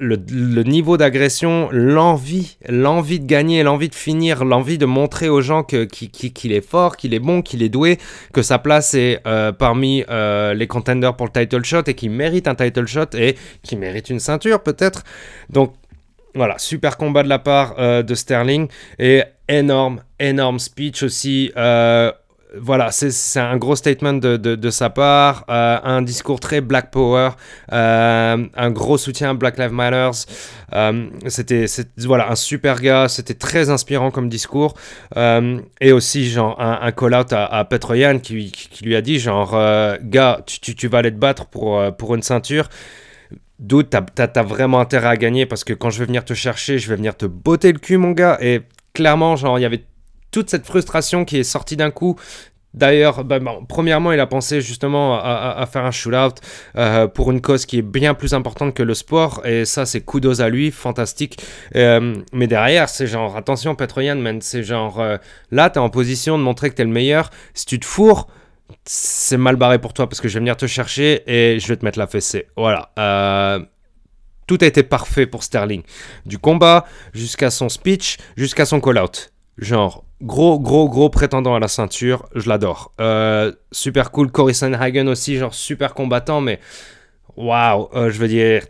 le, 0.00 0.62
niveau 0.62 0.96
d'agression, 0.96 1.68
l'envie, 1.70 2.56
l'envie 2.68 3.20
de 3.20 3.26
gagner, 3.26 3.62
l'envie 3.62 3.88
de 3.88 3.94
finir, 3.94 4.44
l'envie 4.44 4.78
de 4.78 4.86
montrer 4.86 5.28
aux 5.28 5.42
gens 5.42 5.62
qu'il 5.62 6.52
est 6.52 6.66
fort, 6.66 6.96
qu'il 6.96 7.14
est 7.14 7.18
bon, 7.20 7.42
qu'il 7.42 7.62
est 7.62 7.68
doué, 7.68 7.98
que 8.32 8.42
sa 8.42 8.58
place 8.58 8.94
est 8.94 9.20
euh, 9.26 9.52
parmi 9.52 10.04
euh, 10.08 10.54
les 10.54 10.66
contenders 10.66 11.14
pour 11.14 11.26
le 11.26 11.32
title 11.32 11.64
shot 11.64 11.82
et 11.86 11.94
qu'il 11.94 12.10
mérite 12.10 12.48
un 12.48 12.54
title 12.54 12.86
shot 12.86 13.14
et 13.14 13.36
qu'il 13.62 13.78
mérite 13.78 14.10
une 14.10 14.20
ceinture 14.20 14.62
peut-être. 14.62 15.04
Donc 15.50 15.74
voilà, 16.34 16.58
super 16.58 16.96
combat 16.96 17.22
de 17.22 17.28
la 17.28 17.38
part 17.38 17.74
euh, 17.78 18.02
de 18.02 18.14
Sterling 18.14 18.68
et 18.98 19.22
énorme, 19.48 20.02
énorme 20.18 20.58
speech 20.58 21.02
aussi. 21.02 21.52
Voilà, 22.58 22.90
c'est 22.90 23.40
un 23.40 23.56
gros 23.56 23.76
statement 23.76 24.14
de, 24.14 24.70
sa 24.70 24.90
part, 24.90 25.44
euh, 25.48 25.78
un 25.82 26.02
discours 26.02 26.40
très 26.40 26.60
Black 26.60 26.90
Power, 26.90 27.30
euh, 27.72 28.46
un 28.56 28.70
gros 28.70 28.98
soutien 28.98 29.30
à 29.30 29.34
Black 29.34 29.58
Lives 29.58 29.72
Matter. 29.72 30.10
Euh, 30.72 31.08
c'était 31.28 31.66
voilà 31.98 32.30
un 32.30 32.34
super 32.34 32.80
gars, 32.80 33.08
c'était 33.08 33.34
très 33.34 33.70
inspirant 33.70 34.10
comme 34.10 34.28
discours 34.28 34.74
et 35.16 35.92
aussi 35.92 36.28
genre 36.28 36.60
un, 36.60 36.78
un 36.82 36.92
call 36.92 37.14
out 37.14 37.32
à, 37.32 37.46
à 37.46 37.64
Petroyan 37.64 38.18
qui, 38.18 38.52
lui 38.82 38.96
a 38.96 39.00
dit 39.00 39.18
genre 39.18 39.52
gars 40.02 40.40
tu, 40.46 40.88
vas 40.88 40.98
aller 40.98 41.10
te 41.12 41.18
battre 41.18 41.46
pour 41.46 41.82
pour 41.96 42.14
une 42.14 42.22
ceinture. 42.22 42.68
D'où 43.58 43.82
t'as, 43.82 44.00
t'as 44.00 44.42
vraiment 44.42 44.80
intérêt 44.80 45.08
à 45.08 45.16
gagner 45.16 45.44
parce 45.44 45.64
que 45.64 45.74
quand 45.74 45.90
je 45.90 45.98
vais 45.98 46.06
venir 46.06 46.24
te 46.24 46.32
chercher, 46.32 46.78
je 46.78 46.88
vais 46.88 46.96
venir 46.96 47.14
te 47.14 47.26
botter 47.26 47.72
le 47.72 47.78
cul, 47.78 47.98
mon 47.98 48.12
gars. 48.12 48.38
Et 48.40 48.62
clairement, 48.94 49.36
genre, 49.36 49.58
il 49.58 49.62
y 49.62 49.66
avait 49.66 49.84
toute 50.30 50.50
cette 50.50 50.66
frustration 50.66 51.24
qui 51.24 51.38
est 51.38 51.44
sortie 51.44 51.76
d'un 51.76 51.90
coup. 51.90 52.16
D'ailleurs, 52.72 53.24
bah, 53.24 53.40
bon, 53.40 53.64
premièrement, 53.68 54.12
il 54.12 54.20
a 54.20 54.26
pensé 54.26 54.60
justement 54.60 55.18
à 55.20 55.66
faire 55.66 55.84
un 55.84 55.90
shootout 55.90 56.40
euh, 56.76 57.08
pour 57.08 57.32
une 57.32 57.40
cause 57.40 57.66
qui 57.66 57.78
est 57.78 57.82
bien 57.82 58.14
plus 58.14 58.32
importante 58.32 58.74
que 58.74 58.84
le 58.84 58.94
sport. 58.94 59.44
Et 59.44 59.64
ça, 59.64 59.86
c'est 59.86 60.02
kudos 60.02 60.40
à 60.40 60.48
lui, 60.48 60.70
fantastique. 60.70 61.42
Euh, 61.74 62.14
mais 62.32 62.46
derrière, 62.46 62.88
c'est 62.88 63.08
genre, 63.08 63.36
attention, 63.36 63.74
Petroyan, 63.74 64.16
man, 64.16 64.40
c'est 64.40 64.62
genre, 64.62 65.00
euh, 65.00 65.16
là, 65.50 65.68
t'es 65.68 65.80
en 65.80 65.90
position 65.90 66.38
de 66.38 66.44
montrer 66.44 66.70
que 66.70 66.76
t'es 66.76 66.84
le 66.84 66.90
meilleur. 66.90 67.30
Si 67.54 67.66
tu 67.66 67.80
te 67.80 67.86
fourres, 67.86 68.28
c'est 68.84 69.36
mal 69.36 69.56
barré 69.56 69.80
pour 69.80 69.92
toi 69.92 70.08
parce 70.08 70.20
que 70.20 70.28
je 70.28 70.34
vais 70.34 70.40
venir 70.40 70.56
te 70.56 70.66
chercher 70.68 71.22
et 71.26 71.58
je 71.58 71.66
vais 71.66 71.76
te 71.76 71.84
mettre 71.84 71.98
la 71.98 72.06
fessée. 72.06 72.46
Voilà. 72.56 72.92
Euh, 73.00 73.58
tout 74.46 74.58
a 74.60 74.66
été 74.66 74.84
parfait 74.84 75.26
pour 75.26 75.42
Sterling. 75.42 75.82
Du 76.24 76.38
combat 76.38 76.84
jusqu'à 77.14 77.50
son 77.50 77.68
speech, 77.68 78.18
jusqu'à 78.36 78.64
son 78.64 78.80
call-out. 78.80 79.32
Genre, 79.58 80.04
gros, 80.22 80.58
gros, 80.58 80.88
gros 80.88 81.10
prétendant 81.10 81.54
à 81.54 81.60
la 81.60 81.68
ceinture. 81.68 82.26
Je 82.34 82.48
l'adore. 82.48 82.92
Euh, 83.00 83.52
super 83.72 84.10
cool. 84.10 84.30
Cory 84.30 84.54
Sanhagen 84.54 85.06
aussi, 85.08 85.36
genre 85.36 85.54
super 85.54 85.94
combattant, 85.94 86.40
mais 86.40 86.60
waouh, 87.36 87.88
euh, 87.94 88.10
je 88.10 88.18
veux 88.18 88.28
dire, 88.28 88.62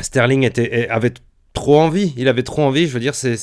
Sterling 0.00 0.44
était, 0.44 0.88
avait 0.88 1.14
trop 1.52 1.80
envie. 1.80 2.14
Il 2.16 2.28
avait 2.28 2.42
trop 2.42 2.62
envie. 2.62 2.86
Je 2.86 2.92
veux 2.92 3.00
dire, 3.00 3.14
c'est 3.14 3.36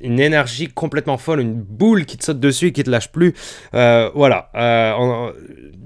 une 0.00 0.20
énergie 0.20 0.68
complètement 0.68 1.18
folle, 1.18 1.40
une 1.40 1.54
boule 1.54 2.04
qui 2.04 2.16
te 2.16 2.24
saute 2.24 2.40
dessus 2.40 2.68
et 2.68 2.72
qui 2.72 2.82
te 2.82 2.90
lâche 2.90 3.12
plus. 3.12 3.34
Euh, 3.74 4.10
voilà. 4.14 4.50
Euh, 4.54 4.92
on- 4.98 5.32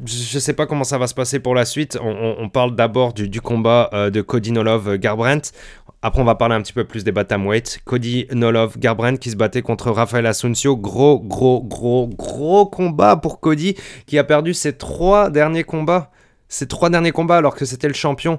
je 0.07 0.39
sais 0.39 0.53
pas 0.53 0.67
comment 0.67 0.85
ça 0.85 0.97
va 0.97 1.09
se 1.09 1.15
passer 1.15 1.41
pour 1.41 1.57
la 1.57 1.65
suite. 1.65 1.99
On, 2.01 2.49
parle 2.49 2.77
d'abord 2.77 3.13
du, 3.13 3.41
combat 3.41 3.91
de 3.93 4.21
Cody 4.23 4.53
Nolov 4.53 4.97
Garbrandt. 4.97 5.53
Après, 6.01 6.21
on 6.21 6.25
va 6.25 6.37
parler 6.37 6.55
un 6.55 6.63
petit 6.63 6.73
peu 6.73 6.85
plus 6.85 7.03
des 7.03 7.11
bantamweight. 7.11 7.81
Cody 7.85 8.27
Nolov 8.33 8.79
Garbrandt 8.79 9.19
qui 9.19 9.31
se 9.31 9.37
battait 9.37 9.63
contre 9.63 9.91
Rafael 9.91 10.27
Asuncio. 10.27 10.77
Gros, 10.77 11.19
gros, 11.19 11.61
gros, 11.61 12.07
gros 12.07 12.67
combat 12.67 13.17
pour 13.17 13.41
Cody 13.41 13.75
qui 14.07 14.17
a 14.17 14.23
perdu 14.23 14.55
ses 14.55 14.77
trois 14.77 15.29
derniers 15.29 15.65
combats. 15.65 16.13
Ses 16.49 16.69
trois 16.69 16.89
derniers 16.89 17.11
combats 17.11 17.37
alors 17.37 17.55
que 17.55 17.65
c'était 17.65 17.89
le 17.89 17.95
champion 17.95 18.39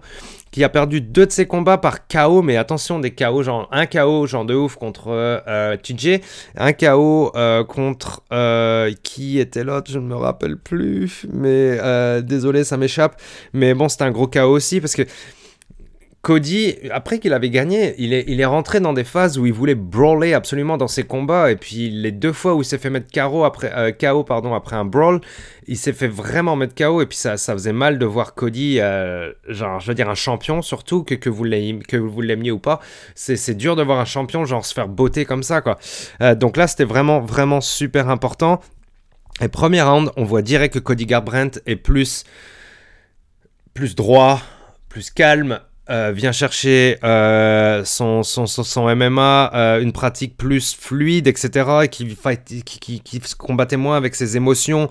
qui 0.51 0.63
a 0.63 0.69
perdu 0.69 0.99
deux 1.01 1.27
de 1.27 1.31
ses 1.31 1.45
combats 1.45 1.77
par 1.77 2.07
KO, 2.07 2.41
mais 2.41 2.57
attention, 2.57 2.97
des 2.97 3.11
KO, 3.11 3.43
genre 3.43 3.67
un 3.71 3.85
KO, 3.85 4.25
genre 4.25 4.45
de 4.45 4.55
ouf 4.55 4.77
contre 4.77 5.09
euh, 5.09 5.77
TJ, 5.77 6.21
un 6.57 6.73
KO 6.73 7.31
euh, 7.35 7.63
contre 7.63 8.23
euh, 8.33 8.91
qui 9.03 9.37
était 9.37 9.63
l'autre, 9.63 9.91
je 9.91 9.99
ne 9.99 10.07
me 10.07 10.15
rappelle 10.15 10.57
plus, 10.57 11.27
mais 11.31 11.77
euh, 11.79 12.21
désolé, 12.21 12.63
ça 12.63 12.77
m'échappe. 12.77 13.21
Mais 13.53 13.75
bon, 13.75 13.89
c'était 13.89 14.05
un 14.05 14.11
gros 14.11 14.27
KO 14.27 14.49
aussi 14.49 14.81
parce 14.81 14.95
que 14.95 15.03
Cody, 16.21 16.75
après 16.91 17.19
qu'il 17.19 17.31
avait 17.31 17.49
gagné, 17.49 17.95
il 17.97 18.13
est, 18.13 18.25
il 18.27 18.41
est 18.41 18.45
rentré 18.45 18.81
dans 18.81 18.91
des 18.91 19.05
phases 19.05 19.37
où 19.37 19.45
il 19.45 19.53
voulait 19.53 19.75
brawler 19.75 20.33
absolument 20.33 20.75
dans 20.75 20.89
ses 20.89 21.03
combats. 21.03 21.49
Et 21.49 21.55
puis 21.55 21.89
les 21.89 22.11
deux 22.11 22.33
fois 22.33 22.55
où 22.55 22.61
il 22.61 22.65
s'est 22.65 22.77
fait 22.77 22.89
mettre 22.89 23.07
KO 23.09 23.45
après, 23.45 23.71
euh, 23.73 24.23
pardon, 24.23 24.53
après 24.53 24.75
un 24.75 24.83
brawl, 24.83 25.21
il 25.67 25.77
s'est 25.77 25.93
fait 25.93 26.09
vraiment 26.09 26.57
mettre 26.57 26.75
KO. 26.75 27.01
Et 27.01 27.05
puis 27.05 27.17
ça, 27.17 27.37
ça 27.37 27.53
faisait 27.53 27.71
mal 27.71 27.99
de 27.99 28.05
voir 28.05 28.35
Cody, 28.35 28.81
euh, 28.81 29.31
genre, 29.47 29.79
je 29.79 29.87
veux 29.87 29.95
dire, 29.95 30.09
un 30.09 30.15
champion 30.15 30.61
surtout, 30.61 31.03
que, 31.03 31.15
que 31.15 31.29
vous 31.29 31.45
l'aimiez 31.45 32.51
ou 32.51 32.59
pas. 32.59 32.81
C'est 33.15 33.55
dur 33.55 33.77
de 33.77 33.83
voir 33.83 33.99
un 33.99 34.05
champion, 34.05 34.43
genre, 34.43 34.65
se 34.65 34.73
faire 34.73 34.89
botter 34.89 35.23
comme 35.23 35.43
ça, 35.43 35.61
quoi. 35.61 35.79
Euh, 36.21 36.35
donc 36.35 36.57
là, 36.57 36.67
c'était 36.67 36.83
vraiment, 36.83 37.21
vraiment 37.21 37.61
super 37.61 38.09
important. 38.09 38.59
Et 39.39 39.47
premier 39.47 39.81
round, 39.81 40.11
on 40.17 40.25
voit 40.25 40.41
direct 40.41 40.73
que 40.73 40.79
Cody 40.79 41.05
Garbrandt 41.05 41.61
est 41.65 41.77
plus, 41.77 42.25
plus 43.73 43.95
droit, 43.95 44.41
plus 44.89 45.11
calme. 45.11 45.61
Euh, 45.89 46.11
vient 46.13 46.31
chercher 46.31 46.97
euh, 47.03 47.83
son, 47.83 48.23
son, 48.23 48.45
son, 48.45 48.95
MMA, 48.95 49.51
euh, 49.53 49.81
une 49.81 49.91
pratique 49.91 50.37
plus 50.37 50.75
fluide, 50.75 51.27
etc., 51.27 51.67
et 51.83 51.87
qui, 51.87 52.07
fight, 52.09 52.43
qui, 52.63 52.79
qui, 52.79 52.99
qui, 53.01 53.21
combattait 53.37 53.77
moins 53.77 53.97
avec 53.97 54.15
ses 54.15 54.37
émotions, 54.37 54.89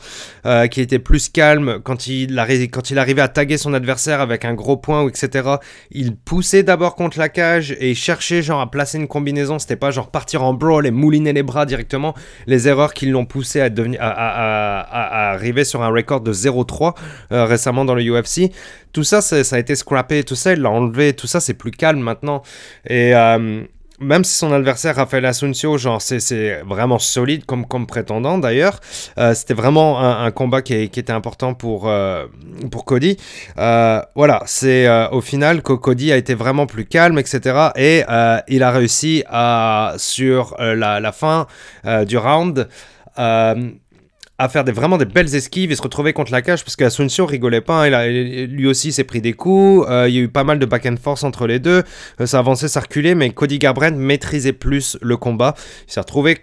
qui 0.71 0.81
était 0.81 0.99
plus 0.99 1.29
calme 1.29 1.81
quand 1.83 2.07
il, 2.07 2.35
quand 2.73 2.91
il 2.91 2.99
arrivait 2.99 3.23
à 3.23 3.29
taguer 3.29 3.59
son 3.59 3.75
adversaire 3.75 4.21
avec 4.21 4.45
un 4.45 4.55
gros 4.55 4.77
point, 4.77 5.07
etc. 5.09 5.57
Il 5.91 6.17
poussait 6.17 6.63
d'abord 6.63 6.95
contre 6.95 7.19
la 7.19 7.29
cage 7.29 7.77
et 7.79 7.95
cherchait 7.95 8.43
genre 8.43 8.61
à 8.61 8.71
placer 8.71 8.99
une 8.99 9.09
combinaison. 9.09 9.59
C'était 9.59 9.77
pas 9.77 9.91
genre 9.91 10.11
partir 10.11 10.43
en 10.43 10.55
brawl 10.55 10.87
et 10.87 10.91
mouliner 10.91 11.33
les 11.33 11.43
bras 11.43 11.67
directement. 11.67 12.15
Les 12.47 12.69
erreurs 12.69 12.95
qui 12.95 13.07
l'ont 13.07 13.27
poussé 13.27 13.61
à, 13.61 13.71
devenir, 13.71 14.01
à, 14.03 14.11
à, 14.11 15.33
arriver 15.33 15.65
sur 15.65 15.83
un 15.83 15.89
record 15.89 16.21
de 16.21 16.33
0-3 16.33 16.95
euh, 17.33 17.45
récemment 17.45 17.85
dans 17.85 17.95
le 17.95 18.03
UFC 18.03 18.51
tout 18.93 19.05
ça, 19.05 19.21
ça 19.21 19.37
a 19.55 19.59
été 19.59 19.77
scrappé, 19.77 20.25
tout 20.25 20.35
ça, 20.35 20.53
il 20.55 20.61
l'a 20.61 20.71
enlevé, 20.71 20.88
tout 21.17 21.27
ça, 21.27 21.41
c'est 21.41 21.55
plus 21.55 21.71
calme 21.71 22.01
maintenant. 22.01 22.43
Et 22.87 23.15
euh, 23.15 23.63
même 24.01 24.23
si 24.23 24.35
son 24.35 24.53
adversaire, 24.53 24.97
Rafael 24.97 25.25
Asuncio, 25.25 25.77
genre, 25.77 26.01
c'est 26.01 26.63
vraiment 26.63 26.99
solide 26.99 27.45
comme, 27.47 27.67
comme 27.67 27.87
prétendant 27.87 28.39
d'ailleurs, 28.39 28.81
euh, 29.19 29.35
c'était 29.35 29.55
vraiment 29.55 30.01
un, 30.01 30.31
combat 30.31 30.63
qui, 30.63 30.75
était 30.75 31.11
important 31.11 31.55
pour, 31.55 31.89
euh, 31.89 32.27
pour 32.71 32.85
Cody. 32.85 33.17
Voilà, 33.57 34.43
c'est 34.47 34.89
au 35.11 35.21
final 35.21 35.63
que 35.63 35.73
Cody 35.73 36.13
a 36.13 36.17
été 36.17 36.35
vraiment 36.35 36.67
plus 36.67 36.85
calme, 36.85 37.19
etc. 37.19 37.71
Et 37.77 38.05
il 38.49 38.63
a 38.63 38.71
réussi 38.71 39.25
à, 39.29 39.95
sur 39.97 40.57
la, 40.59 41.13
fin 41.13 41.47
du 42.07 42.17
round, 42.17 42.69
à 44.39 44.49
faire 44.49 44.63
des, 44.63 44.71
vraiment 44.71 44.99
des 44.99 45.05
belles 45.05 45.35
esquives 45.35 45.73
et 45.73 45.77
se 45.77 45.83
retrouver 45.83 46.13
contre 46.13 46.31
la 46.31 46.43
cage 46.43 46.65
parce 46.65 46.77
qu'Asuncio 46.77 47.27
rigolait 47.27 47.61
pas. 47.61 47.87
Hein, 47.87 48.07
lui 48.07 48.69
aussi 48.69 48.93
s'est 48.93 49.05
pris 49.05 49.21
des 49.21 49.33
coups. 49.33 49.85
Euh, 49.91 50.09
il 50.09 50.15
y 50.15 50.19
a 50.19 50.23
eu 50.23 50.29
pas 50.29 50.45
mal 50.45 50.61
de 50.61 50.67
back 50.67 50.87
and 50.87 50.97
force 51.03 51.25
entre 51.25 51.49
les 51.49 51.59
deux. 51.59 51.83
Euh, 52.21 52.27
ça 52.27 52.39
avançait, 52.39 52.69
ça 52.69 52.81
reculait, 52.81 53.17
mais 53.17 53.31
Cody 53.31 53.59
Garbrandt 53.59 53.99
maîtrisait 53.99 54.53
plus 54.53 54.97
le 55.03 55.17
combat. 55.17 55.55
Il 55.89 55.93
s'est 55.93 56.01
retrouvé 56.01 56.39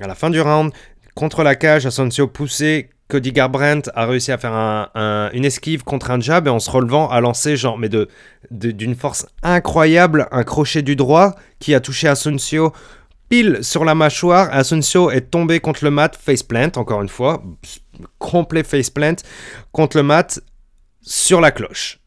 à 0.00 0.06
la 0.06 0.14
fin 0.14 0.30
du 0.30 0.40
round 0.40 0.72
contre 1.14 1.42
la 1.42 1.54
cage. 1.54 1.84
Asuncio 1.84 2.26
poussé. 2.28 2.88
Cody 3.08 3.32
Garbrandt 3.32 3.90
a 3.94 4.06
réussi 4.06 4.32
à 4.32 4.38
faire 4.38 4.54
un, 4.54 4.88
un, 4.94 5.30
une 5.34 5.44
esquive 5.44 5.84
contre 5.84 6.10
un 6.10 6.20
jab 6.20 6.46
et 6.46 6.50
en 6.50 6.58
se 6.58 6.70
relevant 6.70 7.10
a 7.10 7.20
lancé 7.20 7.54
genre 7.54 7.76
mais 7.76 7.90
de 7.90 8.08
d'une 8.50 8.94
force 8.94 9.26
incroyable 9.42 10.26
un 10.32 10.42
crochet 10.42 10.80
du 10.80 10.96
droit 10.96 11.34
qui 11.58 11.74
a 11.74 11.80
touché 11.80 12.08
Asuncio 12.08 12.72
sur 13.62 13.84
la 13.84 13.94
mâchoire. 13.94 14.48
Asuncio 14.52 15.10
est 15.10 15.30
tombé 15.30 15.60
contre 15.60 15.84
le 15.84 15.90
mat, 15.90 16.16
faceplant, 16.16 16.70
encore 16.76 17.02
une 17.02 17.08
fois, 17.08 17.42
complet 18.18 18.64
faceplant, 18.64 19.16
contre 19.72 19.96
le 19.96 20.02
mat 20.02 20.40
sur 21.00 21.40
la 21.40 21.50
cloche. 21.50 22.00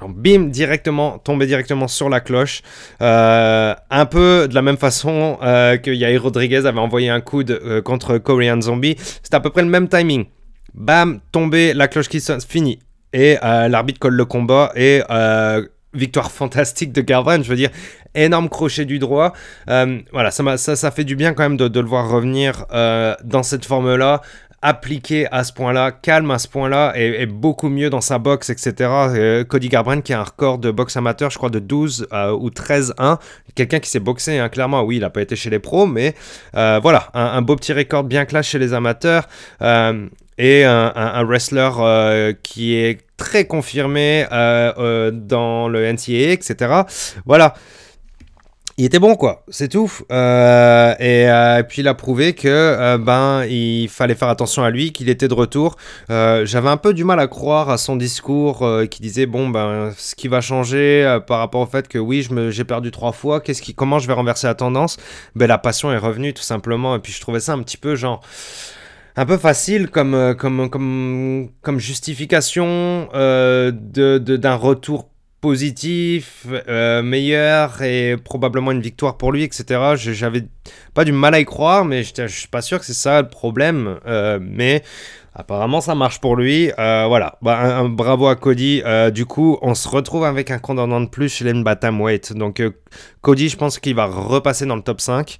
Bim, 0.00 0.44
directement, 0.50 1.18
tombé 1.18 1.46
directement 1.46 1.88
sur 1.88 2.08
la 2.08 2.20
cloche. 2.20 2.62
Euh, 3.02 3.74
un 3.90 4.06
peu 4.06 4.46
de 4.48 4.54
la 4.54 4.62
même 4.62 4.76
façon 4.76 5.38
euh, 5.42 5.76
que 5.76 5.90
Yair 5.90 6.22
Rodriguez 6.22 6.66
avait 6.66 6.78
envoyé 6.78 7.08
un 7.08 7.20
coup 7.20 7.42
de, 7.42 7.60
euh, 7.64 7.82
contre 7.82 8.18
Korean 8.18 8.60
Zombie. 8.60 8.96
C'était 8.98 9.34
à 9.34 9.40
peu 9.40 9.50
près 9.50 9.62
le 9.62 9.68
même 9.68 9.88
timing. 9.88 10.26
Bam, 10.74 11.20
tombé, 11.32 11.74
la 11.74 11.88
cloche 11.88 12.08
qui 12.08 12.20
sonne, 12.20 12.40
fini. 12.40 12.78
Et 13.12 13.38
euh, 13.42 13.68
l'arbitre 13.68 13.98
colle 13.98 14.14
le 14.14 14.24
combat 14.24 14.70
et 14.76 15.02
euh, 15.10 15.66
victoire 15.94 16.30
fantastique 16.30 16.92
de 16.92 17.00
Garbrandt, 17.00 17.44
je 17.44 17.48
veux 17.48 17.56
dire, 17.56 17.70
énorme 18.14 18.48
crochet 18.48 18.84
du 18.84 18.98
droit. 18.98 19.32
Euh, 19.68 20.00
voilà, 20.12 20.30
ça, 20.30 20.56
ça, 20.56 20.90
fait 20.90 21.04
du 21.04 21.16
bien 21.16 21.32
quand 21.32 21.42
même 21.42 21.56
de, 21.56 21.80
le 21.80 21.86
voir 21.86 22.08
revenir 22.10 22.66
euh, 22.72 23.14
dans 23.24 23.42
cette 23.42 23.64
forme-là, 23.64 24.20
appliqué 24.60 25.26
à 25.30 25.44
ce 25.44 25.52
point-là, 25.52 25.92
calme 25.92 26.30
à 26.30 26.38
ce 26.38 26.48
point-là, 26.48 26.92
et, 26.96 27.26
beaucoup 27.26 27.68
mieux 27.68 27.90
dans 27.90 28.00
sa 28.00 28.18
boxe, 28.18 28.50
etc. 28.50 28.74
Euh, 28.80 29.44
Cody 29.44 29.68
Garbrandt 29.68 30.02
qui 30.02 30.12
a 30.12 30.20
un 30.20 30.24
record 30.24 30.58
de 30.58 30.70
boxe 30.70 30.96
amateur, 30.96 31.30
je 31.30 31.38
crois, 31.38 31.50
de 31.50 31.60
12 31.60 32.08
euh, 32.12 32.32
ou 32.32 32.50
13-1. 32.50 33.18
Quelqu'un 33.54 33.78
qui 33.78 33.88
s'est 33.88 34.00
boxé, 34.00 34.38
hein, 34.38 34.48
clairement, 34.48 34.82
oui, 34.82 34.96
il 34.96 35.00
n'a 35.00 35.10
pas 35.10 35.22
été 35.22 35.36
chez 35.36 35.50
les 35.50 35.58
pros, 35.58 35.86
mais 35.86 36.14
voilà, 36.52 37.08
un, 37.14 37.40
beau 37.42 37.56
petit 37.56 37.72
record 37.72 38.04
bien 38.04 38.24
clash 38.24 38.48
chez 38.48 38.58
les 38.58 38.74
amateurs. 38.74 39.26
et 39.60 40.64
un 40.64 41.24
wrestler 41.24 41.70
qui 42.42 42.74
est 42.74 43.07
très 43.18 43.46
confirmé 43.46 44.24
dans 44.30 45.68
le 45.68 45.92
NCAA, 45.92 46.32
etc. 46.32 46.84
Voilà 47.26 47.54
il 48.78 48.84
était 48.84 49.00
bon 49.00 49.16
quoi, 49.16 49.42
c'est 49.48 49.68
tout. 49.68 49.92
Euh, 50.12 50.94
et, 51.00 51.28
euh, 51.28 51.64
puis 51.64 51.82
il 51.82 51.88
a 51.88 51.94
prouvé 51.94 52.32
que 52.34 52.46
euh, 52.46 52.96
ben 52.96 53.44
il 53.44 53.88
fallait 53.88 54.14
faire 54.14 54.28
attention 54.28 54.62
à 54.62 54.70
lui, 54.70 54.92
qu'il 54.92 55.08
était 55.08 55.26
de 55.26 55.34
retour. 55.34 55.74
Euh, 56.10 56.46
j'avais 56.46 56.68
un 56.68 56.76
peu 56.76 56.94
du 56.94 57.02
mal 57.02 57.18
à 57.18 57.26
croire 57.26 57.70
à 57.70 57.76
son 57.76 57.96
discours 57.96 58.62
euh, 58.62 58.86
qui 58.86 59.02
disait 59.02 59.26
bon 59.26 59.48
ben 59.48 59.92
ce 59.96 60.14
qui 60.14 60.28
va 60.28 60.40
changer 60.40 61.18
par 61.26 61.40
rapport 61.40 61.60
au 61.60 61.66
fait 61.66 61.88
que 61.88 61.98
oui 61.98 62.26
j'ai 62.50 62.64
perdu 62.64 62.92
trois 62.92 63.10
fois, 63.10 63.40
qu'est-ce 63.40 63.62
qui, 63.62 63.74
comment 63.74 63.98
je 63.98 64.06
vais 64.06 64.12
renverser 64.12 64.46
la 64.46 64.54
tendance? 64.54 64.96
Ben 65.34 65.48
la 65.48 65.58
passion 65.58 65.90
est 65.90 65.98
revenue 65.98 66.32
tout 66.32 66.44
simplement. 66.44 66.94
Et 66.94 67.00
puis 67.00 67.12
je 67.12 67.20
trouvais 67.20 67.40
ça 67.40 67.54
un 67.54 67.62
petit 67.64 67.78
peu 67.78 67.96
genre 67.96 68.22
un 69.18 69.26
peu 69.26 69.36
facile 69.36 69.88
comme 69.88 70.34
comme 70.38 70.70
comme 70.70 71.48
comme 71.60 71.78
justification 71.78 73.08
de 73.12 74.18
d'un 74.18 74.54
retour 74.54 75.08
positif, 75.40 76.46
euh, 76.68 77.02
meilleur 77.02 77.82
et 77.82 78.16
probablement 78.16 78.72
une 78.72 78.80
victoire 78.80 79.16
pour 79.16 79.32
lui, 79.32 79.44
etc. 79.44 79.94
J'avais 79.96 80.44
pas 80.94 81.04
du 81.04 81.12
mal 81.12 81.34
à 81.34 81.40
y 81.40 81.44
croire, 81.44 81.84
mais 81.84 82.02
je 82.02 82.26
suis 82.26 82.48
pas 82.48 82.62
sûr 82.62 82.78
que 82.78 82.84
c'est 82.84 82.94
ça 82.94 83.22
le 83.22 83.28
problème. 83.28 83.98
Euh, 84.06 84.38
mais 84.42 84.82
apparemment, 85.34 85.80
ça 85.80 85.94
marche 85.94 86.20
pour 86.20 86.36
lui. 86.36 86.72
Euh, 86.78 87.06
voilà, 87.06 87.38
bah, 87.40 87.78
un, 87.78 87.88
bravo 87.88 88.26
à 88.26 88.36
Cody. 88.36 88.82
Euh, 88.84 89.10
du 89.10 89.26
coup, 89.26 89.58
on 89.62 89.74
se 89.74 89.88
retrouve 89.88 90.24
avec 90.24 90.50
un 90.50 90.58
condamnant 90.58 91.00
de 91.00 91.08
plus 91.08 91.28
chez 91.28 91.44
les 91.44 91.52
Weight. 91.52 92.32
Donc, 92.32 92.60
euh, 92.60 92.70
Cody, 93.20 93.48
je 93.48 93.56
pense 93.56 93.78
qu'il 93.78 93.94
va 93.94 94.06
repasser 94.06 94.66
dans 94.66 94.76
le 94.76 94.82
top 94.82 95.00
5. 95.00 95.38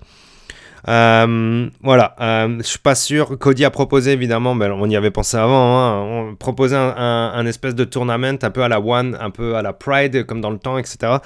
Euh, 0.87 1.69
voilà, 1.83 2.15
euh, 2.21 2.59
je 2.59 2.67
suis 2.67 2.79
pas 2.79 2.95
sûr. 2.95 3.39
Cody 3.39 3.65
a 3.65 3.71
proposé 3.71 4.13
évidemment, 4.13 4.55
ben, 4.55 4.71
on 4.73 4.89
y 4.89 4.97
avait 4.97 5.11
pensé 5.11 5.37
avant, 5.37 5.79
hein, 5.79 6.31
on 6.31 6.37
proposait 6.37 6.77
un, 6.77 7.47
espèce 7.47 7.75
de 7.75 7.85
tournament 7.85 8.39
un 8.43 8.51
peu 8.51 8.63
à 8.63 8.69
la 8.69 8.81
One, 8.81 9.17
un 9.21 9.31
peu 9.31 9.57
à 9.57 9.63
la 9.63 9.73
Pride, 9.73 10.27
comme 10.27 10.41
dans 10.41 10.51
le 10.51 10.59
temps, 10.59 10.79
etc. 10.79 11.17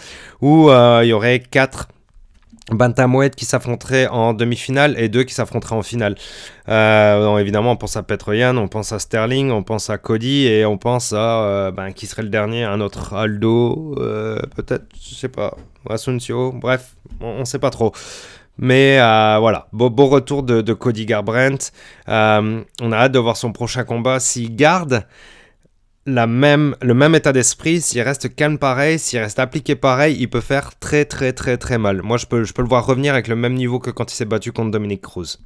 Où 0.41 0.71
euh, 0.71 1.01
il 1.03 1.09
y 1.09 1.13
aurait 1.13 1.41
quatre 1.41 1.89
bantamweight 2.71 3.35
qui 3.35 3.45
s'affronteraient 3.45 4.07
en 4.07 4.35
demi-finale 4.35 4.95
et 4.97 5.09
deux 5.09 5.25
qui 5.25 5.35
s'affronteraient 5.35 5.75
en 5.75 5.83
finale. 5.83 6.15
Évidemment, 6.69 7.73
on 7.73 7.77
pense 7.77 7.97
à 7.97 8.05
Petroyan, 8.05 8.57
on 8.57 8.69
pense 8.69 8.93
à 8.93 9.01
Sterling, 9.01 9.51
on 9.51 9.65
pense 9.65 9.91
à 9.91 9.99
Cody 9.99 10.47
et 10.47 10.65
on 10.65 10.79
pense 10.79 11.13
à 11.13 11.73
ben, 11.73 11.91
qui 11.93 12.07
serait 12.07 12.23
le 12.23 12.29
dernier, 12.29 12.63
un 12.63 12.81
autre 12.81 13.15
Aldo, 13.15 13.95
peut-être, 14.55 14.85
je 14.95 15.15
sais 15.17 15.29
pas, 15.29 15.57
Asuncio, 15.91 16.53
bref, 16.53 16.95
on, 17.21 17.41
on 17.41 17.45
sait 17.45 17.59
pas 17.59 17.71
trop. 17.71 17.93
Mais 18.59 18.99
euh, 19.01 19.39
voilà, 19.41 19.69
beau, 19.73 20.07
retour 20.07 20.43
de, 20.43 20.73
Cody 20.73 21.07
Garbrandt. 21.07 21.73
Euh, 22.09 22.63
on 22.81 22.93
a 22.93 22.97
hâte 22.97 23.13
de 23.13 23.19
voir 23.19 23.37
son 23.37 23.53
prochain 23.53 23.85
combat. 23.85 24.21
S'il 24.21 24.55
garde 24.55 25.07
la 26.07 26.27
même, 26.27 26.77
le 26.83 26.95
même 26.95 27.15
état 27.15 27.33
d'esprit, 27.33 27.81
s'il 27.81 28.03
reste 28.03 28.35
calme 28.35 28.59
pareil, 28.59 28.99
s'il 28.99 29.21
reste 29.21 29.39
appliqué 29.39 29.77
pareil, 29.77 30.17
il 30.19 30.29
peut 30.29 30.41
faire 30.41 30.79
très 30.79 31.05
très 31.05 31.33
très 31.33 31.57
très 31.57 31.79
mal. 31.79 32.03
Moi, 32.03 32.17
je 32.17 32.27
peux, 32.27 32.45
je 32.45 32.53
peux 32.53 32.63
le 32.63 32.69
voir 32.69 32.85
revenir 32.85 33.15
avec 33.15 33.29
le 33.29 33.37
même 33.37 33.55
niveau 33.55 33.79
que 33.79 33.91
quand 33.91 34.13
il 34.13 34.15
s'est 34.15 34.25
battu 34.25 34.53
contre 34.53 34.71
Dominique 34.71 35.03
Cruz. 35.03 35.39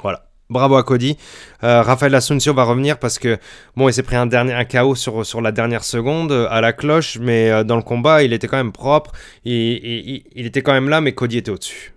Voilà. 0.00 0.26
Bravo 0.50 0.76
à 0.76 0.82
Cody. 0.82 1.16
Euh, 1.64 1.80
Rafael 1.80 2.14
Asuncio 2.14 2.52
va 2.52 2.64
revenir 2.64 2.98
parce 2.98 3.18
que, 3.18 3.38
bon, 3.76 3.88
il 3.88 3.94
s'est 3.94 4.02
pris 4.02 4.16
un, 4.16 4.26
dernier, 4.26 4.52
un 4.52 4.66
KO 4.66 4.94
sur, 4.94 5.24
sur 5.24 5.40
la 5.40 5.52
dernière 5.52 5.84
seconde 5.84 6.32
à 6.50 6.60
la 6.60 6.74
cloche, 6.74 7.18
mais 7.18 7.50
euh, 7.50 7.64
dans 7.64 7.76
le 7.76 7.82
combat, 7.82 8.22
il 8.22 8.34
était 8.34 8.46
quand 8.46 8.58
même 8.58 8.72
propre. 8.72 9.12
Il, 9.44 10.22
il 10.34 10.46
était 10.46 10.62
quand 10.62 10.74
même 10.74 10.90
là, 10.90 11.00
mais 11.00 11.12
Cody 11.12 11.38
était 11.38 11.50
au-dessus. 11.50 11.93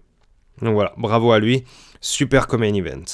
Donc 0.61 0.73
voilà, 0.73 0.93
bravo 0.97 1.31
à 1.31 1.39
lui. 1.39 1.63
Super 2.01 2.47
comme 2.47 2.63
event. 2.75 3.05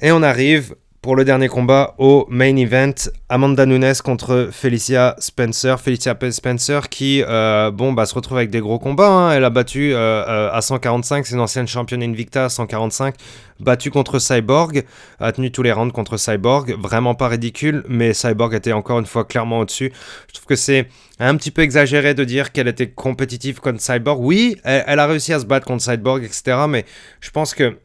Et 0.00 0.12
on 0.12 0.22
arrive 0.22 0.74
pour 1.04 1.16
le 1.16 1.24
dernier 1.26 1.48
combat 1.48 1.94
au 1.98 2.24
main 2.30 2.56
event. 2.56 2.94
Amanda 3.28 3.66
Nunes 3.66 3.92
contre 4.02 4.48
Felicia 4.50 5.14
Spencer. 5.18 5.78
Felicia 5.78 6.16
Spencer 6.30 6.88
qui, 6.88 7.22
euh, 7.28 7.70
bah, 7.70 8.06
se 8.06 8.14
retrouve 8.14 8.38
avec 8.38 8.48
des 8.48 8.60
gros 8.60 8.78
combats. 8.78 9.10
Hein. 9.10 9.32
Elle 9.32 9.44
a 9.44 9.50
battu 9.50 9.92
euh, 9.92 9.98
euh, 9.98 10.50
à 10.50 10.62
145, 10.62 11.26
c'est 11.26 11.34
une 11.34 11.42
ancienne 11.42 11.68
championne 11.68 12.02
Invicta 12.02 12.46
à 12.46 12.48
145. 12.48 13.16
Battue 13.60 13.90
contre 13.90 14.18
Cyborg, 14.18 14.84
a 15.20 15.30
tenu 15.32 15.52
tous 15.52 15.62
les 15.62 15.72
rounds 15.72 15.92
contre 15.92 16.16
Cyborg. 16.16 16.74
Vraiment 16.80 17.14
pas 17.14 17.28
ridicule, 17.28 17.84
mais 17.86 18.14
Cyborg 18.14 18.54
était 18.54 18.72
encore 18.72 18.98
une 18.98 19.06
fois 19.06 19.24
clairement 19.24 19.58
au-dessus. 19.58 19.92
Je 20.28 20.32
trouve 20.32 20.46
que 20.46 20.56
c'est 20.56 20.88
un 21.20 21.36
petit 21.36 21.50
peu 21.50 21.60
exagéré 21.60 22.14
de 22.14 22.24
dire 22.24 22.50
qu'elle 22.50 22.66
était 22.66 22.88
compétitive 22.88 23.60
contre 23.60 23.82
Cyborg. 23.82 24.20
Oui, 24.20 24.56
elle, 24.64 24.98
a 24.98 25.06
réussi 25.06 25.34
à 25.34 25.38
se 25.38 25.44
battre 25.44 25.66
contre 25.66 25.84
Cyborg, 25.84 26.24
etc. 26.24 26.64
Mais 26.66 26.86
je 27.20 27.30
pense 27.30 27.54
que 27.54 27.76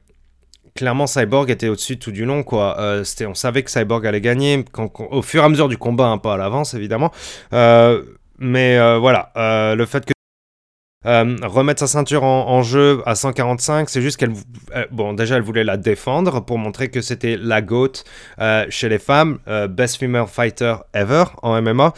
clairement 0.75 1.07
Cyborg 1.07 1.49
était 1.49 1.69
au-dessus 1.69 1.97
tout 1.97 2.11
du 2.11 2.25
long 2.25 2.43
quoi. 2.43 2.79
Euh, 2.79 3.03
c'était, 3.03 3.25
on 3.25 3.33
savait 3.33 3.63
que 3.63 3.71
Cyborg 3.71 4.05
allait 4.05 4.21
gagner 4.21 4.65
quand, 4.71 4.91
au 4.99 5.21
fur 5.21 5.41
et 5.41 5.45
à 5.45 5.49
mesure 5.49 5.69
du 5.69 5.77
combat, 5.77 6.07
hein, 6.07 6.17
pas 6.17 6.35
à 6.35 6.37
l'avance 6.37 6.73
évidemment. 6.73 7.11
Euh, 7.53 8.03
mais 8.37 8.77
euh, 8.77 8.97
voilà, 8.97 9.31
le 9.75 9.85
fait 9.85 10.05
que 10.05 10.13
remettre 11.03 11.79
sa 11.79 11.87
ceinture 11.87 12.23
en, 12.23 12.49
en, 12.49 12.61
jeu 12.61 13.01
à 13.05 13.15
145, 13.15 13.89
c'est 13.89 14.01
juste 14.01 14.17
qu'elle, 14.17 14.33
bon 14.91 15.13
déjà 15.13 15.37
elle 15.37 15.41
voulait 15.41 15.63
la 15.63 15.77
défendre 15.77 16.41
pour 16.45 16.57
montrer 16.57 16.89
que 16.89 17.01
c'était 17.01 17.37
la 17.37 17.61
GOAT 17.61 18.03
chez 18.69 18.89
les 18.89 18.99
femmes, 18.99 19.39
best 19.69 19.97
female 19.97 20.27
fighter 20.27 20.75
ever 20.93 21.25
en 21.41 21.61
MMA. 21.61 21.93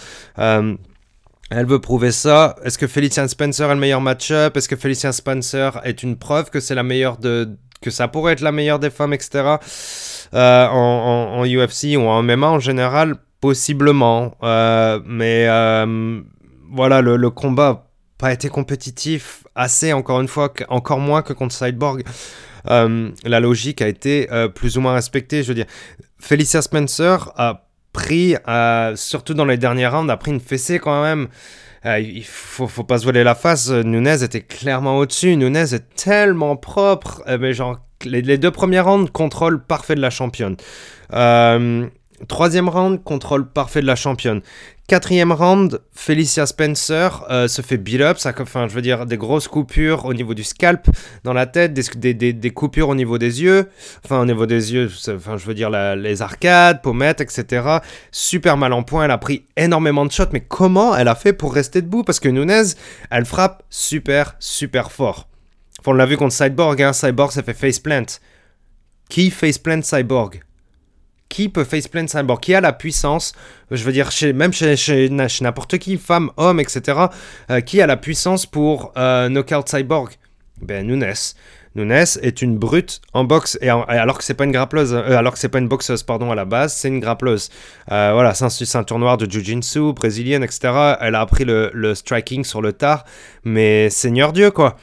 Elle 1.54 1.66
veut 1.66 1.82
prouver 1.82 2.14
ça. 2.14 2.56
Est-ce 2.64 2.78
que 2.78 2.88
Felician 2.88 3.28
Spencer 3.28 3.70
est 3.70 3.74
le 3.74 3.80
meilleur 3.80 4.00
match-up? 4.00 4.56
Est-ce 4.56 4.70
que 4.70 4.78
Felician 4.78 5.12
Spencer 5.12 5.82
est 5.84 6.02
une 6.02 6.18
preuve 6.18 6.50
que 6.50 6.62
c'est 6.62 6.76
la 6.76 6.84
meilleure 6.84 7.18
de 7.18 7.58
que 7.82 7.90
ça 7.90 8.08
pourrait 8.08 8.34
être 8.34 8.42
la 8.42 8.52
meilleure 8.52 8.80
des 8.80 8.90
femmes, 8.90 9.14
etc. 9.14 9.56
Euh, 10.34 10.68
en, 10.68 11.44
UFC 11.46 11.98
ou 11.98 12.08
en 12.08 12.24
MMA 12.24 12.48
en 12.48 12.60
général, 12.60 13.16
possiblement. 13.42 14.38
Euh, 14.44 15.00
mais 15.06 15.48
euh, 15.50 16.22
voilà, 16.72 17.02
le, 17.02 17.18
le 17.18 17.30
combat 17.30 17.88
pas 18.18 18.32
été 18.32 18.50
compétitif 18.50 19.44
assez, 19.56 19.94
encore 19.94 20.22
une 20.22 20.28
fois, 20.28 20.54
encore 20.70 21.00
moins 21.00 21.24
que 21.24 21.34
contre 21.34 21.56
Cyborg. 21.56 22.04
la 22.66 23.40
logique 23.40 23.82
a 23.82 23.88
été 23.88 24.30
plus 24.54 24.78
ou 24.78 24.82
moins 24.82 24.94
respectée. 24.94 25.42
Je 25.42 25.48
veux 25.48 25.56
dire, 25.56 25.66
Felicia 26.20 26.62
Spencer 26.62 27.32
a 27.36 27.68
pris, 27.94 28.36
surtout 28.96 29.34
dans 29.34 29.46
les 29.46 29.58
derniers 29.58 29.88
rounds, 29.88 30.12
a 30.12 30.18
pris 30.18 30.30
une 30.30 30.40
fessée 30.40 30.78
quand 30.78 31.02
même. 31.02 31.30
Il 31.86 32.24
faut, 32.24 32.68
faut 32.68 32.84
pas 32.84 33.00
se 33.00 33.04
voiler 33.04 33.24
la 33.24 33.36
face. 33.36 33.70
Nunez 33.70 34.24
était 34.24 34.42
clairement 34.42 34.98
au-dessus. 34.98 35.36
Nunez 35.36 35.74
est 35.74 35.96
tellement 35.96 36.56
propre. 36.56 37.24
mais 37.40 37.54
genre, 37.54 37.80
les, 38.06 38.22
les, 38.22 38.38
deux 38.38 38.52
premières 38.52 38.86
rounds, 38.86 39.10
contrôle 39.12 39.64
parfait 39.64 39.96
de 39.96 40.02
la 40.02 40.10
championne. 40.10 40.58
Euh, 41.14 41.88
Troisième 42.28 42.70
round, 42.70 43.04
contrôle 43.04 43.48
parfait 43.50 43.82
de 43.82 43.88
la 43.88 43.96
championne. 43.96 44.42
Quatrième 44.88 45.32
round, 45.32 45.82
Felicia 45.94 46.46
Spencer 46.46 47.26
euh, 47.30 47.48
se 47.48 47.62
fait 47.62 47.78
beat 47.78 48.02
up, 48.02 48.18
ça, 48.18 48.34
enfin, 48.40 48.68
je 48.68 48.74
veux 48.74 48.82
dire, 48.82 49.06
des 49.06 49.18
grosses 49.18 49.48
coupures 49.48 50.06
au 50.06 50.14
niveau 50.14 50.34
du 50.34 50.44
scalp, 50.44 50.88
dans 51.24 51.34
la 51.34 51.46
tête, 51.46 51.74
des, 51.74 52.52
coupures 52.52 52.90
au 52.90 52.96
niveau 52.96 53.18
des 53.18 53.42
yeux, 53.42 53.70
enfin, 54.04 54.20
au 54.20 54.26
niveau 54.26 54.46
des 54.46 54.74
yeux, 54.74 54.90
enfin, 55.08 55.38
je 55.38 55.46
veux 55.46 55.54
dire, 55.54 55.70
les 55.70 56.22
arcades, 56.22 56.82
pommettes, 56.82 57.22
etc. 57.22 57.78
Super 58.12 58.58
mal 58.58 58.74
en 58.74 58.84
point, 58.84 59.06
elle 59.06 59.12
a 59.12 59.18
pris 59.18 59.46
énormément 59.56 60.06
de 60.06 60.12
shots, 60.12 60.32
mais 60.34 60.42
comment 60.42 60.96
elle 60.96 61.08
a 61.08 61.16
fait 61.16 61.34
pour 61.34 61.54
rester 61.54 61.82
debout? 61.82 62.04
Parce 62.04 62.20
que 62.20 62.30
Nunez, 62.30 62.74
elle 63.10 63.26
frappe 63.26 63.64
super, 63.70 64.36
super 64.40 64.92
fort. 64.92 65.30
Enfin, 65.80 65.92
on 65.92 65.94
l'a 65.94 66.06
vu 66.06 66.18
contre 66.18 66.34
Cyborg, 66.34 66.82
hein, 66.82 66.94
Cyborg 66.94 67.32
s'est 67.32 67.44
fait 67.44 67.54
faceplant. 67.54 68.06
Qui 69.10 69.32
faceplant 69.32 69.82
Cyborg? 69.82 70.42
Qui 71.32 71.50
peut 71.50 71.64
faceplant 71.64 72.08
Cyborg 72.08 72.42
Qui 72.42 72.54
a 72.54 72.62
la 72.62 72.74
puissance 72.74 73.34
Je 73.72 73.84
veux 73.84 73.94
dire, 73.94 74.10
même 74.36 74.54
chez, 74.54 75.10
n'importe 75.10 75.78
qui, 75.78 75.98
femme, 75.98 76.30
homme, 76.38 76.60
etc. 76.60 77.06
Euh, 77.50 77.62
qui 77.62 77.82
a 77.82 77.88
la 77.88 77.98
puissance 77.98 78.46
pour 78.46 78.92
euh, 78.98 79.30
knockout 79.30 79.68
Cyborg 79.68 80.12
Ben, 80.62 80.86
Nunes. 80.86 81.14
Nunes 81.74 82.06
est 82.22 82.42
une 82.42 82.58
brute 82.58 83.00
en 83.14 83.24
boxe 83.24 83.58
et, 83.62 83.70
alors 83.70 84.18
que 84.18 84.26
c'est 84.26 84.34
pas 84.34 84.44
une 84.44 84.52
grappleuse, 84.52 84.94
euh, 84.94 85.18
alors 85.18 85.32
que 85.32 85.40
c'est 85.40 85.48
pas 85.48 85.60
une 85.60 85.70
boxeuse 85.70 86.04
pardon 86.04 86.30
à 86.30 86.36
la 86.36 86.44
base, 86.44 86.74
c'est 86.74 86.90
une 86.90 87.00
grappleuse. 87.00 87.50
voilà, 87.88 88.34
c'est 88.34 88.76
un, 88.76 88.84
tournoi 88.84 89.16
de 89.16 89.26
jiu-jitsu 89.32 89.94
brésilienne, 89.94 90.44
etc. 90.44 90.98
Elle 91.00 91.16
a 91.16 91.22
appris 91.22 91.46
le, 91.46 91.72
le, 91.74 91.96
striking 91.96 92.44
sur 92.44 92.62
le 92.62 92.74
tard, 92.74 93.06
mais 93.46 93.90
Seigneur 93.90 94.34
Dieu 94.34 94.52
quoi. 94.52 94.76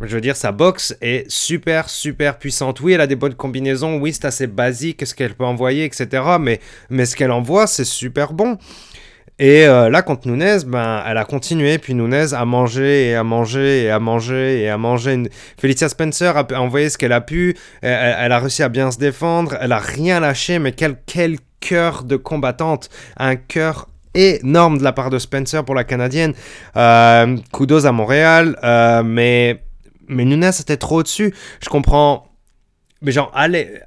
Je 0.00 0.14
veux 0.14 0.20
dire, 0.20 0.36
sa 0.36 0.52
boxe 0.52 0.96
est 1.00 1.30
super, 1.30 1.88
super 1.88 2.38
puissante. 2.38 2.80
Oui, 2.80 2.92
elle 2.92 3.00
a 3.00 3.06
des 3.06 3.16
bonnes 3.16 3.34
combinaisons. 3.34 3.98
Oui, 3.98 4.12
c'est 4.12 4.24
assez 4.24 4.46
basique 4.46 5.06
ce 5.06 5.14
qu'elle 5.14 5.34
peut 5.34 5.44
envoyer, 5.44 5.84
etc. 5.84 6.22
Mais, 6.40 6.60
mais 6.90 7.04
ce 7.04 7.14
qu'elle 7.14 7.30
envoie, 7.30 7.66
c'est 7.66 7.84
super 7.84 8.32
bon. 8.32 8.58
Et 9.38 9.66
euh, 9.66 9.88
là, 9.90 10.02
contre 10.02 10.28
Nunez, 10.28 10.58
ben, 10.66 11.02
elle 11.06 11.18
a 11.18 11.24
continué. 11.24 11.78
Puis 11.78 11.94
Nunez 11.94 12.32
a 12.32 12.44
mangé 12.44 13.08
et 13.08 13.14
a 13.14 13.24
mangé 13.24 13.84
et 13.84 13.90
a 13.90 13.98
mangé 13.98 14.62
et 14.62 14.68
a 14.68 14.78
mangé. 14.78 15.22
Felicia 15.58 15.88
Spencer 15.88 16.36
a 16.36 16.46
envoyé 16.60 16.88
ce 16.88 16.98
qu'elle 16.98 17.12
a 17.12 17.20
pu. 17.20 17.56
Elle, 17.80 18.32
a 18.32 18.38
réussi 18.38 18.62
à 18.62 18.68
bien 18.68 18.90
se 18.90 18.98
défendre. 18.98 19.56
Elle 19.60 19.72
a 19.72 19.78
rien 19.78 20.20
lâché. 20.20 20.58
Mais 20.58 20.72
quel, 20.72 20.96
quel 21.06 21.38
cœur 21.60 22.04
de 22.04 22.16
combattante. 22.16 22.88
Un 23.16 23.36
cœur 23.36 23.88
énorme 24.14 24.78
de 24.78 24.84
la 24.84 24.92
part 24.92 25.10
de 25.10 25.18
Spencer 25.18 25.64
pour 25.64 25.74
la 25.74 25.84
Canadienne. 25.84 26.34
Euh, 26.76 27.36
kudos 27.52 27.86
à 27.86 27.92
Montréal. 27.92 28.58
Euh, 28.62 29.02
mais 29.02 29.62
mais 30.12 30.24
Nunes 30.24 30.44
était 30.44 30.76
trop 30.76 31.00
au-dessus. 31.00 31.34
Je 31.60 31.68
comprends. 31.68 32.28
Mais 33.00 33.12
genre, 33.12 33.32
aller, 33.34 33.80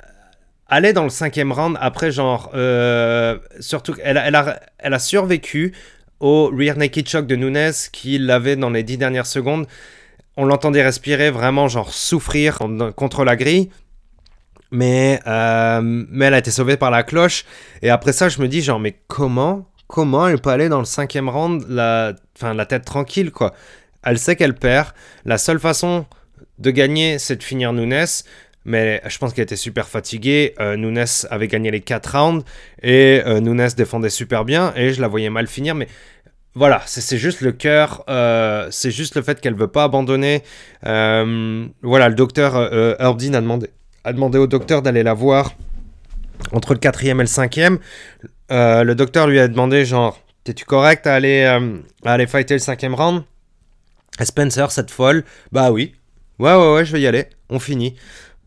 aller 0.67 0.93
dans 0.93 1.03
le 1.03 1.09
cinquième 1.09 1.51
round 1.51 1.77
après, 1.79 2.11
genre, 2.11 2.51
euh, 2.53 3.37
surtout, 3.59 3.95
elle, 4.03 4.21
elle, 4.23 4.35
a, 4.35 4.59
elle 4.79 4.93
a 4.93 4.99
survécu 4.99 5.73
au 6.19 6.47
rear 6.47 6.77
naked 6.77 7.07
choke 7.07 7.27
de 7.27 7.35
Nunes 7.35 7.71
qui 7.91 8.17
l'avait 8.17 8.55
dans 8.55 8.69
les 8.69 8.83
dix 8.83 8.97
dernières 8.97 9.25
secondes. 9.25 9.67
On 10.37 10.45
l'entendait 10.45 10.83
respirer 10.83 11.31
vraiment, 11.31 11.67
genre, 11.67 11.93
souffrir 11.93 12.59
contre 12.95 13.23
la 13.23 13.35
grille. 13.35 13.69
Mais, 14.71 15.21
euh, 15.27 15.79
mais 15.81 16.25
elle 16.25 16.33
a 16.33 16.39
été 16.39 16.51
sauvée 16.51 16.75
par 16.75 16.91
la 16.91 17.03
cloche. 17.03 17.45
Et 17.81 17.89
après 17.89 18.11
ça, 18.11 18.27
je 18.27 18.41
me 18.41 18.47
dis, 18.49 18.61
genre, 18.61 18.79
mais 18.79 18.99
comment, 19.07 19.69
comment 19.87 20.27
elle 20.27 20.39
peut 20.39 20.49
aller 20.49 20.67
dans 20.67 20.79
le 20.79 20.85
cinquième 20.85 21.29
round 21.29 21.65
la, 21.69 22.13
la 22.41 22.65
tête 22.65 22.83
tranquille, 22.83 23.31
quoi 23.31 23.53
elle 24.05 24.19
sait 24.19 24.35
qu'elle 24.35 24.55
perd. 24.55 24.89
La 25.25 25.37
seule 25.37 25.59
façon 25.59 26.05
de 26.59 26.71
gagner, 26.71 27.19
c'est 27.19 27.35
de 27.35 27.43
finir 27.43 27.73
Nunes. 27.73 28.05
Mais 28.65 28.99
je 29.07 29.17
pense 29.19 29.33
qu'elle 29.33 29.43
était 29.43 29.55
super 29.55 29.87
fatiguée. 29.87 30.55
Euh, 30.59 30.75
Nunes 30.75 31.05
avait 31.29 31.47
gagné 31.47 31.69
les 31.69 31.81
4 31.81 32.17
rounds 32.17 32.43
et 32.81 33.21
euh, 33.25 33.39
Nunes 33.39 33.69
défendait 33.77 34.09
super 34.09 34.43
bien 34.43 34.73
et 34.75 34.91
je 34.91 35.01
la 35.01 35.07
voyais 35.07 35.29
mal 35.29 35.47
finir. 35.47 35.75
Mais 35.75 35.87
voilà, 36.55 36.81
c'est 36.85 37.17
juste 37.17 37.41
le 37.41 37.51
cœur, 37.51 38.03
euh, 38.09 38.67
c'est 38.71 38.89
juste 38.89 39.15
le 39.15 39.21
fait 39.21 39.39
qu'elle 39.39 39.53
veut 39.55 39.67
pas 39.67 39.83
abandonner. 39.83 40.41
voilà, 40.81 42.09
le 42.09 42.15
docteur 42.15 42.55
Herbdin 42.99 43.33
a 43.33 43.41
demandé, 43.41 43.69
a 44.03 44.13
demandé 44.13 44.37
au 44.39 44.47
docteur 44.47 44.81
d'aller 44.81 45.03
la 45.03 45.13
voir 45.13 45.53
entre 46.53 46.73
le 46.73 46.79
quatrième 46.79 47.19
et 47.19 47.23
le 47.23 47.27
cinquième. 47.27 47.77
le 48.49 48.93
docteur 48.93 49.27
lui 49.27 49.39
a 49.39 49.47
demandé 49.47 49.85
genre, 49.85 50.19
t'es-tu 50.43 50.65
correct 50.65 51.05
à 51.05 51.13
aller, 51.13 51.43
à 51.43 52.11
aller 52.11 52.25
fighter 52.25 52.55
le 52.55 52.59
cinquième 52.59 52.95
round? 52.95 53.23
Spencer, 54.23 54.71
cette 54.71 54.91
folle, 54.91 55.25
bah 55.51 55.71
oui. 55.71 55.95
Ouais, 56.39 56.53
ouais, 56.53 56.73
ouais, 56.73 56.85
je 56.85 56.91
vais 56.93 57.01
y 57.01 57.07
aller. 57.07 57.25
On 57.49 57.59
finit. 57.59 57.95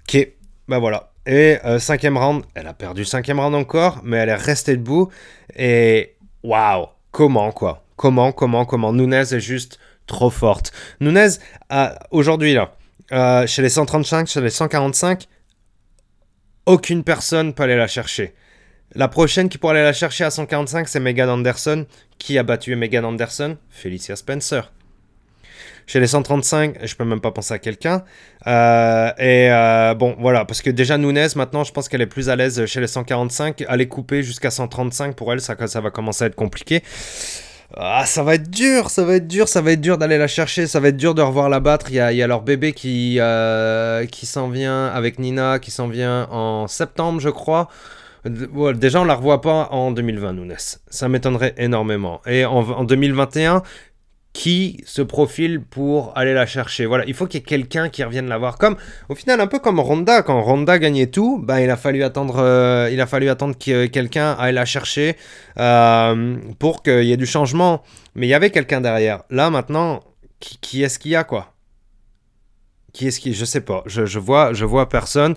Ok, 0.03 0.29
bah 0.67 0.79
voilà. 0.79 1.13
Et 1.27 1.59
euh, 1.65 1.79
cinquième 1.79 2.17
round, 2.17 2.43
elle 2.55 2.67
a 2.67 2.75
perdu 2.75 3.05
cinquième 3.05 3.39
round 3.39 3.55
encore, 3.55 4.01
mais 4.03 4.17
elle 4.17 4.31
est 4.31 4.35
restée 4.35 4.77
debout. 4.77 5.11
Et 5.57 6.17
waouh, 6.43 6.87
comment 7.11 7.53
quoi? 7.53 7.85
Comment, 7.97 8.33
comment, 8.33 8.65
comment? 8.65 8.93
Nunez 8.93 9.35
est 9.35 9.41
juste 9.41 9.79
trop 10.07 10.31
forte. 10.31 10.73
Nunez, 11.01 11.29
aujourd'hui 12.11 12.55
là, 12.55 12.77
euh, 13.13 13.47
chez 13.47 13.63
les 13.63 13.69
135, 13.69 14.27
chez 14.27 14.41
les 14.41 14.51
145, 14.51 15.27
aucune 16.67 17.05
personne 17.05 17.55
peut 17.55 17.65
aller 17.65 17.77
la 17.77 17.89
chercher. 17.89 18.35
La 18.95 19.09
prochaine 19.09 19.49
qui 19.49 19.59
pourrait 19.59 19.77
aller 19.77 19.85
la 19.85 19.93
chercher 19.93 20.25
à 20.25 20.31
145, 20.31 20.89
c'est 20.89 21.01
Megan 21.01 21.29
Anderson. 21.29 21.87
Qui 22.19 22.39
a 22.39 22.43
battu 22.43 22.75
Megan 22.75 23.05
Anderson? 23.05 23.59
Felicia 23.69 24.17
Spencer. 24.17 24.73
Chez 25.89 26.01
les 26.01 26.07
135, 26.07 26.81
je 26.85 26.95
peux 26.95 27.07
même 27.07 27.23
pas 27.23 27.31
penser 27.31 27.55
à 27.55 27.59
quelqu'un. 27.59 28.05
Euh, 28.47 29.11
et 29.19 29.51
euh, 29.51 29.95
bon, 29.95 30.15
voilà, 30.19 30.45
parce 30.45 30.61
que 30.61 30.69
déjà 30.69 30.99
Nunez, 30.99 31.29
maintenant, 31.35 31.65
je 31.65 31.73
pense 31.73 31.89
qu'elle 31.89 32.03
est 32.03 32.07
plus 32.07 32.29
à 32.29 32.37
l'aise 32.37 32.67
chez 32.67 32.81
les 32.83 32.87
145. 32.87 33.65
Aller 33.67 33.89
couper 33.89 34.23
jusqu'à 34.23 34.51
135, 34.51 35.17
pour 35.17 35.33
elle, 35.33 35.41
ça, 35.41 35.55
va 35.55 35.91
commencer 35.91 36.25
à 36.25 36.27
être 36.27 36.35
compliqué. 36.35 36.83
Ah, 37.75 38.05
ça 38.05 38.23
va 38.23 38.35
être 38.35 38.51
dur, 38.51 38.91
ça 38.91 39.03
va 39.03 39.15
être 39.15 39.27
dur, 39.27 39.49
ça 39.49 39.63
va 39.63 39.73
être 39.73 39.81
dur 39.81 39.97
d'aller 39.97 40.19
la 40.19 40.27
chercher, 40.27 40.67
ça 40.67 40.79
va 40.79 40.89
être 40.89 40.99
dur 40.99 41.15
de 41.15 41.23
revoir 41.23 41.49
la 41.49 41.59
battre. 41.59 41.87
Il 41.89 41.95
y 41.95 42.01
a, 42.01 42.13
il 42.13 42.19
y 42.19 42.23
a 42.23 42.27
leur 42.27 42.43
bébé 42.43 42.75
qui, 42.75 43.17
euh, 43.19 44.05
qui 44.05 44.27
s'en 44.27 44.51
vient 44.51 44.89
avec 44.89 45.19
Nina, 45.19 45.59
qui 45.59 45.71
s'en 45.71 45.89
vient 45.89 46.29
en 46.31 46.67
septembre, 46.67 47.19
je 47.19 47.31
crois. 47.31 47.69
Déjà, 48.27 49.01
on 49.01 49.05
la 49.05 49.15
revoit 49.15 49.41
pas 49.41 49.69
en 49.71 49.91
2020, 49.91 50.35
Nunes. 50.35 50.57
Ça 50.91 51.09
m'étonnerait 51.09 51.55
énormément. 51.57 52.21
Et 52.27 52.45
en, 52.45 52.59
en 52.59 52.85
2021, 52.85 53.63
qui 54.33 54.83
se 54.87 55.03
profile 55.03 55.61
pour 55.61 56.17
aller 56.17 56.35
la 56.35 56.47
chercher. 56.47 56.87
Voilà, 56.87 57.05
il 57.07 57.15
faut 57.15 57.27
qu'il 57.27 57.41
y 57.41 57.43
ait 57.43 57.47
quelqu'un 57.47 57.89
qui 57.89 58.05
revienne 58.05 58.29
la 58.29 58.39
voir. 58.39 58.59
Comme, 58.59 58.77
au 59.09 59.15
final, 59.15 59.41
un 59.41 59.47
peu 59.47 59.59
comme 59.59 59.81
Ronda, 59.81 60.23
quand 60.23 60.41
Ronda 60.43 60.79
gagnait 60.79 61.09
tout, 61.09 61.41
bah, 61.43 61.61
il 61.61 61.71
a 61.71 61.77
fallu 61.77 62.03
attendre, 62.05 62.37
euh, 62.39 62.89
il 62.93 63.01
a 63.01 63.07
fallu 63.07 63.29
attendre 63.29 63.57
que 63.59 63.87
quelqu'un 63.87 64.33
aille 64.39 64.55
la 64.55 64.65
chercher 64.65 65.17
euh, 65.59 66.37
pour 66.59 66.83
qu'il 66.83 67.05
y 67.05 67.13
ait 67.13 67.17
du 67.17 67.27
changement. 67.27 67.83
Mais 68.15 68.27
il 68.27 68.31
y 68.31 68.35
avait 68.35 68.51
quelqu'un 68.51 68.81
derrière. 68.81 69.23
Là, 69.31 69.51
maintenant, 69.51 70.01
qui, 70.41 70.83
est-ce 70.83 70.99
qu'il 70.99 71.13
y 71.13 71.17
a, 71.17 71.25
quoi? 71.25 71.55
Qui 72.93 73.09
est-ce 73.09 73.21
qui 73.21 73.35
je 73.35 73.45
sais 73.45 73.61
pas 73.61 73.83
je, 73.87 74.07
je, 74.07 74.19
vois 74.19 74.55
je 74.55 74.65
vois 74.65 74.89
personne 74.89 75.37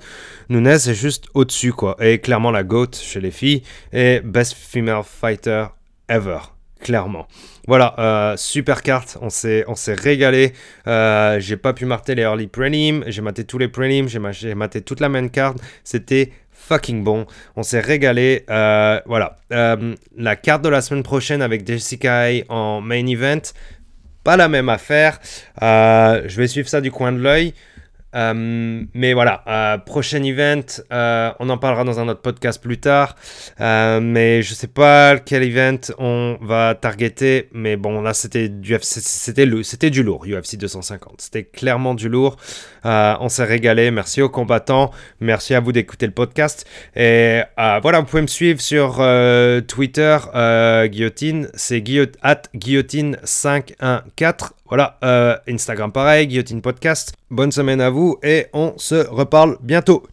Nunez 0.49 0.69
est 0.69 0.93
juste 0.93 1.25
au-dessus 1.33 1.73
quoi 1.73 1.97
et 1.99 2.19
clairement 2.19 2.49
la 2.49 2.63
GOAT 2.63 2.91
chez 2.93 3.19
les 3.19 3.29
filles 3.29 3.61
et 3.91 4.21
best 4.21 4.53
female 4.53 5.03
fighter 5.03 5.65
ever 6.07 6.39
clairement. 6.81 7.27
Voilà, 7.67 7.95
euh, 7.99 8.37
super 8.37 8.81
carte, 8.81 9.17
on 9.21 9.29
s'est, 9.29 9.63
on 9.67 9.75
s'est 9.75 9.93
régalé. 9.93 10.53
Euh, 10.87 11.39
j'ai 11.39 11.57
pas 11.57 11.73
pu 11.73 11.85
marter 11.85 12.15
les 12.15 12.23
early 12.23 12.47
prelims, 12.47 13.03
j'ai 13.07 13.21
maté 13.21 13.43
tous 13.43 13.57
les 13.57 13.67
prelims, 13.67 14.07
j'ai, 14.07 14.55
maté 14.55 14.81
toute 14.81 14.99
la 14.99 15.09
main 15.09 15.27
card. 15.27 15.55
C'était 15.83 16.31
fucking 16.51 17.03
bon. 17.03 17.25
On 17.55 17.63
s'est 17.63 17.79
régalé. 17.79 18.45
Euh, 18.49 18.99
voilà, 19.05 19.37
la 19.49 20.35
carte 20.35 20.63
de 20.63 20.69
la 20.69 20.81
semaine 20.81 21.03
prochaine 21.03 21.41
avec 21.41 21.65
Jessica 21.65 22.27
en 22.49 22.81
main 22.81 23.05
event, 23.05 23.41
pas 24.23 24.37
la 24.37 24.47
même 24.49 24.69
affaire. 24.69 25.19
je 25.61 26.35
vais 26.35 26.47
suivre 26.47 26.67
ça 26.67 26.81
du 26.81 26.91
coin 26.91 27.11
de 27.11 27.19
l'œil. 27.19 27.53
Euh, 28.15 28.83
mais 28.93 29.13
voilà, 29.13 29.43
euh, 29.47 29.77
prochain 29.77 30.23
event, 30.23 30.65
euh, 30.91 31.31
on 31.39 31.49
en 31.49 31.57
parlera 31.57 31.83
dans 31.83 31.99
un 31.99 32.07
autre 32.09 32.21
podcast 32.21 32.61
plus 32.61 32.79
tard. 32.79 33.15
mais 33.59 34.41
je 34.41 34.53
sais 34.53 34.67
pas 34.67 35.17
quel 35.17 35.43
event 35.43 35.79
on 35.97 36.37
va 36.41 36.75
targeter. 36.75 37.49
Mais 37.53 37.77
bon, 37.77 38.01
là, 38.01 38.13
c'était 38.13 38.49
du, 38.49 38.77
c'était, 38.81 39.47
c'était 39.63 39.89
du 39.89 40.03
lourd, 40.03 40.25
UFC 40.25 40.57
250. 40.57 41.21
C'était 41.21 41.43
clairement 41.43 41.93
du 41.93 42.09
lourd. 42.09 42.37
On 42.83 43.29
s'est 43.29 43.43
régalé. 43.43 43.91
Merci 43.91 44.21
aux 44.21 44.29
combattants. 44.29 44.91
Merci 45.19 45.53
à 45.53 45.59
vous 45.59 45.71
d'écouter 45.71 46.05
le 46.05 46.11
podcast. 46.11 46.65
Et 46.95 47.41
voilà, 47.57 47.99
vous 47.99 48.05
pouvez 48.05 48.21
me 48.21 48.27
suivre 48.27 48.61
sur 48.61 49.03
Twitter, 49.67 50.17
Guillotine. 50.85 51.49
C'est 51.53 51.83
at 52.21 52.41
Guillotine514. 52.55 54.51
Voilà, 54.67 54.99
Instagram 55.49 55.91
pareil, 55.91 56.27
Guillotine 56.27 56.61
Podcast. 56.61 57.13
Bonne 57.29 57.51
semaine 57.51 57.81
à 57.81 57.89
vous 57.89 58.17
et 58.23 58.47
on 58.53 58.73
se 58.77 59.07
reparle 59.07 59.57
bientôt. 59.61 60.07